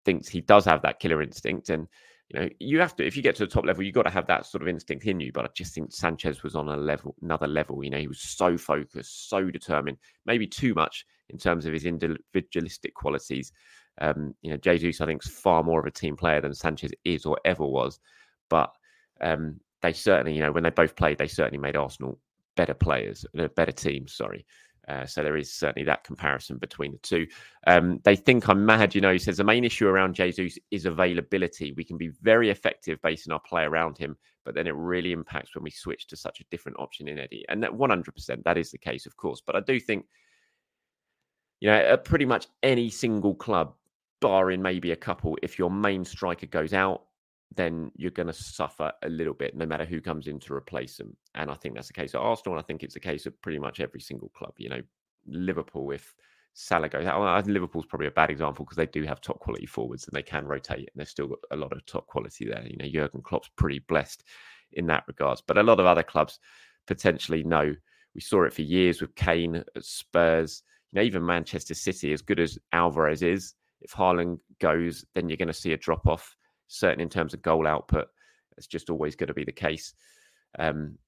thinks 0.05 0.29
he 0.29 0.41
does 0.41 0.65
have 0.65 0.83
that 0.83 1.01
killer 1.01 1.21
instinct. 1.23 1.71
And 1.71 1.89
you 2.29 2.41
know, 2.41 2.49
you 2.59 2.81
have 2.81 2.95
to 2.97 3.07
if 3.07 3.17
you 3.17 3.23
get 3.23 3.37
to 3.37 3.45
the 3.45 3.51
top 3.51 3.65
level, 3.65 3.83
you've 3.83 3.95
got 3.95 4.05
to 4.05 4.11
have 4.11 4.27
that 4.29 4.47
sort 4.47 4.63
of 4.63 4.69
instinct 4.69 5.05
in 5.07 5.21
you. 5.21 5.33
But 5.33 5.45
I 5.45 5.49
just 5.55 5.75
think 5.75 5.93
Sanchez 5.93 6.43
was 6.43 6.55
on 6.55 6.69
a 6.69 6.77
level, 6.77 7.15
another 7.23 7.47
level. 7.47 7.83
You 7.85 7.91
know, 7.91 7.99
he 7.99 8.09
was 8.09 8.21
so 8.21 8.57
focused, 8.57 9.29
so 9.29 9.51
determined, 9.51 9.99
maybe 10.25 10.47
too 10.47 10.75
much 10.75 11.05
in 11.31 11.39
terms 11.39 11.67
of 11.67 11.73
his 11.73 11.85
individualistic 11.85 12.95
qualities. 12.95 13.53
Um, 14.01 14.35
you 14.43 14.51
know, 14.51 14.57
Jesus, 14.57 15.01
I 15.01 15.07
think, 15.07 15.25
is 15.25 15.31
far 15.31 15.63
more 15.63 15.81
of 15.81 15.87
a 15.87 15.91
team 15.91 16.17
player 16.17 16.41
than 16.41 16.55
Sanchez 16.55 16.93
is 17.05 17.25
or 17.25 17.39
ever 17.45 17.65
was. 17.65 17.99
But 18.49 18.73
um, 19.21 19.61
they 19.83 19.93
certainly, 19.93 20.35
you 20.35 20.41
know, 20.41 20.53
when 20.53 20.63
they 20.63 20.71
both 20.71 20.97
played, 20.97 21.19
they 21.19 21.29
certainly 21.29 21.59
made 21.59 21.77
Arsenal 21.77 22.19
better 22.57 22.75
players, 22.75 23.25
a 23.37 23.49
better 23.49 23.73
team. 23.73 24.09
Sorry. 24.09 24.45
Uh, 24.89 25.05
so 25.05 25.23
there 25.23 25.37
is 25.37 25.53
certainly 25.53 25.85
that 25.85 26.05
comparison 26.05 26.59
between 26.59 26.93
the 26.93 26.99
two. 26.99 27.27
Um, 27.67 28.01
they 28.05 28.15
think 28.15 28.49
I'm 28.49 28.65
mad, 28.65 28.95
you 28.95 29.01
know. 29.01 29.13
He 29.13 29.19
says 29.19 29.37
the 29.37 29.45
main 29.45 29.65
issue 29.65 29.89
around 29.89 30.15
Jesus 30.15 30.59
is 30.71 30.87
availability. 30.87 31.73
We 31.73 31.85
can 31.85 31.97
be 31.97 32.09
very 32.23 32.51
effective 32.51 33.03
basing 33.03 33.33
our 33.33 33.41
play 33.41 33.65
around 33.65 33.99
him, 33.99 34.17
but 34.45 34.55
then 34.55 34.69
it 34.69 34.75
really 34.77 35.11
impacts 35.11 35.55
when 35.55 35.65
we 35.65 35.71
switch 35.71 36.07
to 36.09 36.17
such 36.17 36.41
a 36.41 36.45
different 36.53 36.79
option 36.79 37.09
in 37.09 37.19
Eddie. 37.19 37.45
And 37.49 37.63
that 37.65 37.73
100% 37.73 38.45
that 38.45 38.59
is 38.59 38.71
the 38.71 38.79
case, 38.79 39.07
of 39.07 39.17
course. 39.17 39.43
But 39.45 39.57
I 39.57 39.61
do 39.61 39.81
think, 39.81 40.07
you 41.59 41.69
know, 41.69 41.77
at 41.77 42.05
pretty 42.05 42.25
much 42.25 42.47
any 42.63 42.89
single 42.89 43.35
club, 43.35 43.75
barring 44.27 44.61
maybe 44.61 44.91
a 44.91 44.97
couple, 44.97 45.39
if 45.41 45.57
your 45.57 45.71
main 45.71 46.05
striker 46.05 46.47
goes 46.47 46.75
out, 46.75 47.05
then 47.55 47.93
you're 47.95 48.11
going 48.11 48.27
to 48.27 48.33
suffer 48.33 48.93
a 49.05 49.09
little 49.09 49.35
bit 49.35 49.55
no 49.57 49.65
matter 49.65 49.85
who 49.85 50.01
comes 50.01 50.27
in 50.27 50.41
to 50.41 50.53
replace 50.53 50.97
them. 50.97 51.17
And 51.37 51.49
I 51.49 51.55
think 51.55 51.77
that's 51.77 51.87
the 51.87 51.93
case 51.93 52.13
at 52.13 52.21
Arsenal. 52.21 52.57
And 52.57 52.65
I 52.65 52.67
think 52.67 52.83
it's 52.83 52.95
the 52.95 52.99
case 53.01 53.25
of 53.25 53.41
pretty 53.41 53.61
much 53.61 53.79
every 53.79 54.01
single 54.01 54.31
club. 54.31 54.55
You 54.59 54.69
know, 54.69 54.81
Liverpool, 55.29 55.93
if 55.93 56.13
Salah 56.55 56.89
goes 56.89 57.07
out, 57.07 57.21
well, 57.21 57.41
Liverpool's 57.47 57.87
probably 57.87 58.09
a 58.09 58.11
bad 58.11 58.31
example 58.31 58.65
because 58.65 58.77
they 58.77 58.87
do 58.87 59.05
have 59.05 59.21
top 59.21 59.39
quality 59.39 59.65
forwards 59.65 60.09
and 60.09 60.13
they 60.13 60.25
can 60.25 60.45
rotate 60.45 60.79
and 60.79 60.89
they've 60.97 61.09
still 61.09 61.29
got 61.29 61.39
a 61.53 61.57
lot 61.57 61.73
of 61.73 61.87
top 61.87 62.09
quality 62.09 62.47
there. 62.47 62.67
You 62.67 62.79
know, 62.79 62.89
Jurgen 62.89 63.23
Klopp's 63.23 63.51
pretty 63.57 63.79
blessed 63.79 64.25
in 64.73 64.87
that 64.89 65.05
regards. 65.07 65.41
But 65.47 65.57
a 65.57 65.63
lot 65.63 65.79
of 65.79 65.87
other 65.87 66.03
clubs 66.03 66.41
potentially 66.89 67.45
know. 67.45 67.77
We 68.13 68.21
saw 68.21 68.43
it 68.43 68.53
for 68.53 68.63
years 68.63 69.01
with 69.01 69.15
Kane 69.15 69.55
at 69.55 69.85
Spurs. 69.85 70.65
You 70.91 70.99
know, 70.99 71.05
even 71.05 71.25
Manchester 71.25 71.75
City, 71.75 72.13
as 72.13 72.23
good 72.23 72.41
as 72.41 72.59
Alvarez 72.73 73.23
is, 73.23 73.55
if 73.87 73.93
Haaland 73.93 74.41
goes, 74.61 75.05
then 75.15 75.29
you're 75.29 75.37
going 75.37 75.49
to 75.49 75.55
see 75.55 75.73
a 75.73 75.77
drop 75.77 76.07
off 76.07 76.37
certain 76.67 77.01
in 77.01 77.09
terms 77.09 77.33
of 77.33 77.43
goal 77.43 77.67
output. 77.67 78.09
It's 78.59 78.67
just 78.67 78.91
always 78.91 79.17
going 79.17 79.29
to 79.29 79.35
be 79.35 79.45
the 79.45 79.53
case. 79.53 79.95
Um, 80.59 80.99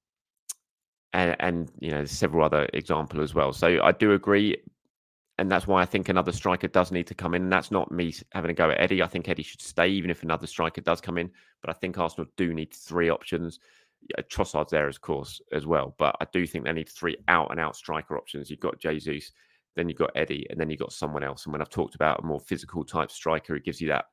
and, 1.13 1.35
and 1.39 1.71
you 1.79 1.91
know, 1.91 2.05
several 2.05 2.45
other 2.45 2.69
examples 2.73 3.21
as 3.21 3.33
well. 3.33 3.51
So 3.51 3.81
I 3.83 3.91
do 3.91 4.13
agree, 4.13 4.55
and 5.37 5.51
that's 5.51 5.67
why 5.67 5.81
I 5.81 5.85
think 5.85 6.07
another 6.07 6.31
striker 6.31 6.67
does 6.67 6.91
need 6.91 7.07
to 7.07 7.15
come 7.15 7.33
in. 7.33 7.43
And 7.43 7.51
that's 7.51 7.71
not 7.71 7.91
me 7.91 8.13
having 8.31 8.51
a 8.51 8.53
go 8.53 8.69
at 8.69 8.79
Eddie. 8.79 9.01
I 9.01 9.07
think 9.07 9.27
Eddie 9.27 9.43
should 9.43 9.61
stay, 9.61 9.89
even 9.89 10.11
if 10.11 10.23
another 10.23 10.47
striker 10.47 10.81
does 10.81 11.01
come 11.01 11.17
in. 11.17 11.31
But 11.61 11.71
I 11.71 11.73
think 11.73 11.97
Arsenal 11.97 12.29
do 12.37 12.53
need 12.53 12.73
three 12.73 13.09
options. 13.09 13.59
Yeah, 14.01 14.23
Trossard's 14.29 14.71
there, 14.71 14.87
of 14.87 15.01
course, 15.01 15.41
as 15.51 15.65
well. 15.65 15.95
But 15.97 16.15
I 16.21 16.27
do 16.31 16.45
think 16.47 16.63
they 16.63 16.71
need 16.71 16.89
three 16.89 17.17
out 17.27 17.51
and 17.51 17.59
out 17.59 17.75
striker 17.75 18.17
options. 18.17 18.49
You've 18.49 18.59
got 18.59 18.79
Jesus, 18.79 19.31
then 19.79 19.89
you've 19.89 19.97
got 19.97 20.11
Eddie, 20.15 20.45
and 20.49 20.59
then 20.59 20.69
you've 20.69 20.79
got 20.79 20.91
someone 20.91 21.23
else. 21.23 21.45
And 21.45 21.53
when 21.53 21.61
I've 21.61 21.69
talked 21.69 21.95
about 21.95 22.19
a 22.19 22.25
more 22.25 22.39
physical 22.39 22.83
type 22.83 23.11
striker, 23.11 23.55
it 23.55 23.65
gives 23.65 23.81
you 23.81 23.87
that 23.87 24.05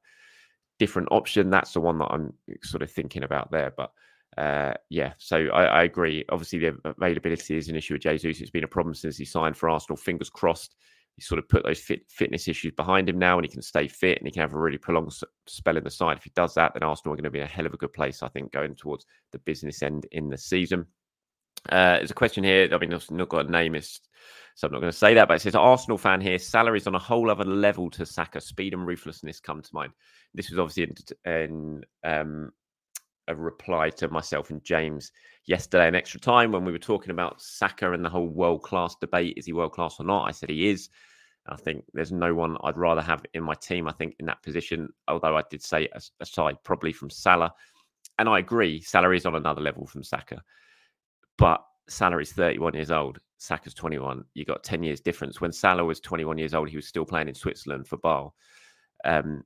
different 0.79 1.09
option. 1.11 1.51
That's 1.51 1.73
the 1.73 1.81
one 1.81 1.99
that 1.99 2.11
I'm 2.11 2.33
sort 2.63 2.83
of 2.83 2.91
thinking 2.91 3.25
about 3.25 3.51
there. 3.51 3.73
But 3.77 3.91
uh, 4.37 4.75
yeah, 4.91 5.13
so 5.19 5.47
I, 5.49 5.65
I, 5.65 5.83
agree. 5.85 6.25
Obviously, 6.31 6.59
the 6.59 6.77
availability 6.85 7.57
is 7.57 7.69
an 7.69 7.77
issue 7.77 7.95
with 7.95 8.03
Jesus. 8.03 8.41
It's 8.41 8.51
been 8.51 8.65
a 8.65 8.69
problem 8.69 8.95
since 8.95 9.17
he 9.17 9.25
signed 9.25 9.57
for 9.57 9.69
Arsenal. 9.69 9.97
Fingers 9.97 10.29
crossed, 10.29 10.77
he 11.17 11.23
sort 11.23 11.39
of 11.39 11.49
put 11.49 11.65
those 11.65 11.81
fit, 11.81 12.03
fitness 12.11 12.47
issues 12.47 12.73
behind 12.77 13.09
him 13.09 13.19
now, 13.19 13.39
and 13.39 13.47
he 13.47 13.51
can 13.51 13.63
stay 13.63 13.89
fit 13.89 14.19
and 14.19 14.27
he 14.27 14.31
can 14.31 14.43
have 14.43 14.53
a 14.53 14.59
really 14.59 14.77
prolonged 14.77 15.13
spell 15.47 15.79
in 15.79 15.85
the 15.85 15.91
side. 15.91 16.19
If 16.19 16.25
he 16.25 16.33
does 16.35 16.53
that, 16.55 16.75
then 16.75 16.83
Arsenal 16.83 17.15
are 17.15 17.17
going 17.17 17.25
to 17.25 17.31
be 17.31 17.39
in 17.39 17.47
a 17.47 17.49
hell 17.49 17.65
of 17.65 17.73
a 17.73 17.79
good 17.79 17.95
place, 17.95 18.23
I 18.23 18.29
think, 18.29 18.53
going 18.53 18.75
towards 18.75 19.07
the 19.33 19.39
business 19.39 19.83
end 19.83 20.07
in 20.13 20.29
the 20.29 20.37
season. 20.37 20.87
Uh, 21.69 21.97
there's 21.97 22.11
a 22.11 22.15
question 22.15 22.45
here. 22.45 22.69
I 22.73 22.79
mean, 22.79 22.93
it's 22.93 23.11
not 23.11 23.29
got 23.29 23.47
a 23.47 23.51
name. 23.51 23.75
It's, 23.75 24.01
so 24.55 24.67
I'm 24.67 24.73
not 24.73 24.81
going 24.81 24.93
to 24.93 24.97
say 24.97 25.15
that, 25.15 25.29
but 25.29 25.35
it 25.35 25.41
says 25.41 25.55
Arsenal 25.55 25.99
fan 25.99 26.21
here. 26.21 26.39
Salah's 26.39 26.87
on 26.87 26.95
a 26.95 26.99
whole 26.99 27.31
other 27.31 27.45
level 27.45 27.91
to 27.91 28.07
Saka. 28.07 28.41
Speed 28.41 28.75
and 28.75 28.87
ruthlessness 28.87 29.41
come 29.41 29.63
to 29.63 29.75
mind. 29.75 29.93
This 30.35 30.51
was 30.51 30.59
obviously 30.59 30.95
in, 31.25 31.33
in 31.33 31.85
um, 32.05 32.53
a 33.29 33.35
reply 33.35 33.91
to 33.91 34.09
myself 34.09 34.51
and 34.51 34.63
James 34.65 35.13
yesterday 35.47 35.89
in 35.89 35.95
extra 35.95 36.21
time 36.21 36.53
when 36.53 36.65
we 36.65 36.73
were 36.73 36.79
talking 36.79 37.11
about 37.11 37.41
Saka 37.41 37.93
and 37.93 38.05
the 38.05 38.11
whole 38.11 38.29
world 38.29 38.63
class 38.63 38.95
debate. 39.01 39.35
Is 39.37 39.47
he 39.47 39.53
world 39.53 39.73
class 39.73 39.97
or 39.99 40.07
not? 40.07 40.25
I 40.25 40.31
said 40.31 40.51
he 40.51 40.69
is. 40.69 40.89
I 41.49 41.57
think 41.57 41.85
there's 41.93 42.13
no 42.13 42.35
one 42.35 42.57
I'd 42.65 42.77
rather 42.77 43.03
have 43.03 43.25
in 43.35 43.45
my 43.45 43.55
team. 43.55 43.87
I 43.87 43.93
think 43.93 44.17
in 44.19 44.27
that 44.27 44.43
position, 44.43 44.89
although 45.07 45.37
I 45.37 45.43
did 45.49 45.63
say 45.63 45.89
aside 46.21 46.57
probably 46.65 46.93
from 46.93 47.11
Salah, 47.11 47.53
and 48.19 48.29
I 48.29 48.39
agree, 48.39 48.81
Salah 48.81 49.13
is 49.13 49.27
on 49.27 49.37
another 49.37 49.61
level 49.61 49.87
from 49.87 50.03
Saka, 50.03 50.43
but 51.39 51.65
Salah 51.89 52.19
is 52.19 52.33
31 52.33 52.75
years 52.75 52.91
old. 52.91 53.19
Saka's 53.39 53.75
21. 53.75 54.25
You 54.35 54.45
got 54.45 54.65
10 54.65 54.83
years 54.83 55.01
difference. 55.01 55.41
When 55.41 55.53
Salah 55.53 55.85
was 55.85 56.01
21 56.01 56.39
years 56.39 56.55
old, 56.55 56.69
he 56.69 56.77
was 56.77 56.87
still 56.87 57.05
playing 57.05 57.29
in 57.29 57.35
Switzerland 57.35 57.87
for 57.87 57.99
Basel. 57.99 58.35
Um, 59.05 59.43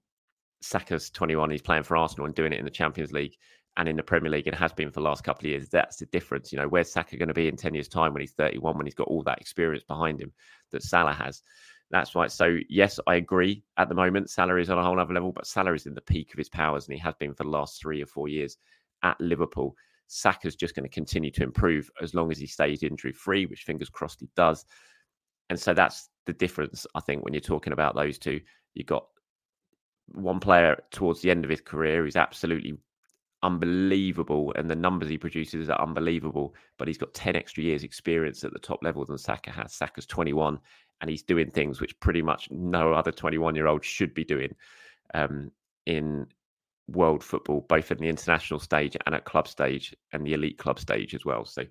Saka's 0.63 1.11
21. 1.11 1.51
He's 1.51 1.63
playing 1.63 1.83
for 1.83 1.97
Arsenal 1.97 2.27
and 2.27 2.35
doing 2.35 2.53
it 2.53 2.59
in 2.59 2.65
the 2.65 2.71
Champions 2.71 3.13
League 3.13 3.35
and 3.77 3.89
in 3.89 3.97
the 3.97 4.03
Premier 4.03 4.31
League 4.31 4.47
It 4.47 4.55
has 4.55 4.73
been 4.73 4.89
for 4.89 5.01
the 5.01 5.05
last 5.09 5.25
couple 5.25 5.47
of 5.47 5.51
years. 5.51 5.69
That's 5.69 5.97
the 5.97 6.07
difference. 6.07 6.53
You 6.53 6.59
know, 6.59 6.69
where's 6.69 6.93
Saka 6.93 7.17
going 7.17 7.29
to 7.29 7.35
be 7.35 7.49
in 7.49 7.57
10 7.57 7.75
years' 7.75 7.89
time 7.89 8.13
when 8.13 8.21
he's 8.21 8.33
31, 8.33 8.77
when 8.77 8.87
he's 8.87 8.95
got 8.95 9.09
all 9.09 9.23
that 9.25 9.41
experience 9.41 9.85
behind 9.85 10.21
him 10.21 10.33
that 10.71 10.83
Salah 10.83 11.13
has? 11.13 11.43
That's 11.91 12.15
right. 12.15 12.31
So, 12.31 12.59
yes, 12.69 13.01
I 13.07 13.17
agree. 13.17 13.65
At 13.77 13.89
the 13.89 13.95
moment, 13.95 14.31
Salah 14.31 14.57
is 14.57 14.71
on 14.71 14.79
a 14.79 14.85
whole 14.85 15.01
other 15.01 15.15
level, 15.15 15.33
but 15.33 15.47
Salah 15.47 15.75
is 15.75 15.87
in 15.87 15.95
the 15.95 16.01
peak 16.01 16.33
of 16.33 16.39
his 16.39 16.49
powers 16.49 16.87
and 16.87 16.95
he 16.95 17.01
has 17.01 17.15
been 17.19 17.35
for 17.35 17.45
the 17.45 17.51
last 17.51 17.81
three 17.81 18.03
or 18.03 18.07
four 18.07 18.29
years 18.29 18.57
at 19.03 19.21
Liverpool. 19.21 19.75
Saka's 20.13 20.57
just 20.57 20.75
going 20.75 20.83
to 20.83 20.93
continue 20.93 21.31
to 21.31 21.45
improve 21.45 21.89
as 22.03 22.15
long 22.15 22.33
as 22.33 22.39
he 22.39 22.47
stays 22.47 22.83
injury 22.83 23.13
free, 23.13 23.47
which 23.47 23.63
fingers 23.63 23.89
crossed 23.89 24.19
he 24.19 24.29
does. 24.35 24.65
And 25.51 25.59
so 25.59 25.73
that's 25.73 26.09
the 26.27 26.33
difference, 26.33 26.85
I 26.97 27.01
think, 27.01 27.25
when 27.25 27.33
you're 27.33 27.41
talking 27.41 27.73
about 27.73 27.95
those 27.95 28.19
two. 28.19 28.41
You've 28.75 28.89
got 28.89 29.07
one 30.09 30.41
player 30.41 30.77
towards 30.91 31.21
the 31.21 31.31
end 31.31 31.45
of 31.45 31.51
his 31.51 31.61
career 31.61 32.03
who's 32.03 32.17
absolutely 32.17 32.77
unbelievable, 33.45 34.53
and 34.57 34.69
the 34.69 34.75
numbers 34.75 35.09
he 35.09 35.17
produces 35.17 35.71
are 35.71 35.81
unbelievable. 35.81 36.57
But 36.77 36.89
he's 36.89 36.99
got 36.99 37.15
10 37.15 37.37
extra 37.37 37.63
years' 37.63 37.85
experience 37.85 38.43
at 38.43 38.53
the 38.53 38.59
top 38.59 38.83
level 38.83 39.05
than 39.05 39.17
Saka 39.17 39.53
has. 39.53 39.75
Saka's 39.75 40.07
21, 40.07 40.59
and 41.01 41.09
he's 41.09 41.23
doing 41.23 41.53
things 41.53 41.81
which 41.81 41.99
pretty 42.01 42.21
much 42.21 42.51
no 42.51 42.93
other 42.93 43.13
21 43.13 43.55
year 43.55 43.69
old 43.69 43.85
should 43.85 44.13
be 44.13 44.25
doing 44.25 44.53
um, 45.15 45.53
in 45.87 46.27
world 46.89 47.23
football, 47.23 47.65
both 47.69 47.91
at 47.91 47.99
the 47.99 48.09
international 48.09 48.61
stage 48.61 48.97
and 49.07 49.15
at 49.15 49.25
club 49.25 49.49
stage 49.49 49.95
and 50.13 50.27
the 50.27 50.35
elite 50.35 50.59
club 50.59 50.79
stage 50.79 51.15
as 51.15 51.25
well. 51.25 51.45
So, 51.45 51.65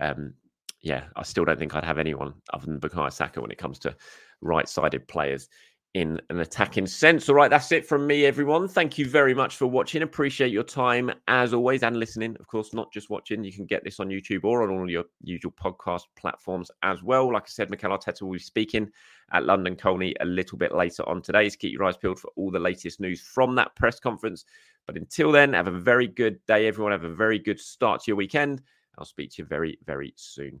um, 0.00 0.34
yeah, 0.80 1.04
I 1.16 1.22
still 1.22 1.44
don't 1.44 1.58
think 1.58 1.74
I'd 1.74 1.84
have 1.84 1.98
anyone 1.98 2.34
other 2.52 2.66
than 2.66 2.80
Bukayo 2.80 3.12
Saka 3.12 3.40
when 3.40 3.50
it 3.50 3.58
comes 3.58 3.78
to 3.80 3.94
right 4.40 4.68
sided 4.68 5.06
players 5.06 5.48
in 5.94 6.18
an 6.30 6.40
attacking 6.40 6.86
sense. 6.86 7.28
All 7.28 7.34
right, 7.34 7.50
that's 7.50 7.70
it 7.70 7.86
from 7.86 8.06
me, 8.06 8.24
everyone. 8.24 8.66
Thank 8.66 8.96
you 8.96 9.06
very 9.06 9.34
much 9.34 9.56
for 9.56 9.66
watching. 9.66 10.02
Appreciate 10.02 10.50
your 10.50 10.62
time 10.62 11.10
as 11.28 11.52
always 11.52 11.82
and 11.82 11.98
listening. 11.98 12.34
Of 12.40 12.46
course, 12.46 12.72
not 12.72 12.90
just 12.92 13.10
watching. 13.10 13.44
You 13.44 13.52
can 13.52 13.66
get 13.66 13.84
this 13.84 14.00
on 14.00 14.08
YouTube 14.08 14.44
or 14.44 14.62
on 14.62 14.70
all 14.70 14.90
your 14.90 15.04
usual 15.22 15.52
podcast 15.52 16.04
platforms 16.16 16.70
as 16.82 17.02
well. 17.02 17.30
Like 17.30 17.42
I 17.42 17.48
said, 17.48 17.68
Mikel 17.68 17.90
Arteta 17.90 18.22
will 18.22 18.32
be 18.32 18.38
speaking 18.38 18.90
at 19.32 19.44
London 19.44 19.76
Colney 19.76 20.14
a 20.20 20.24
little 20.24 20.56
bit 20.56 20.74
later 20.74 21.06
on 21.06 21.20
today. 21.20 21.48
So 21.50 21.56
keep 21.58 21.72
your 21.72 21.84
eyes 21.84 21.98
peeled 21.98 22.20
for 22.20 22.30
all 22.36 22.50
the 22.50 22.58
latest 22.58 22.98
news 22.98 23.20
from 23.20 23.54
that 23.56 23.74
press 23.76 24.00
conference. 24.00 24.46
But 24.86 24.96
until 24.96 25.30
then, 25.30 25.52
have 25.52 25.68
a 25.68 25.78
very 25.78 26.08
good 26.08 26.40
day, 26.46 26.66
everyone. 26.66 26.92
Have 26.92 27.04
a 27.04 27.14
very 27.14 27.38
good 27.38 27.60
start 27.60 28.02
to 28.02 28.10
your 28.10 28.16
weekend. 28.16 28.62
I'll 28.98 29.04
speak 29.04 29.32
to 29.32 29.42
you 29.42 29.46
very, 29.46 29.78
very 29.84 30.14
soon. 30.16 30.60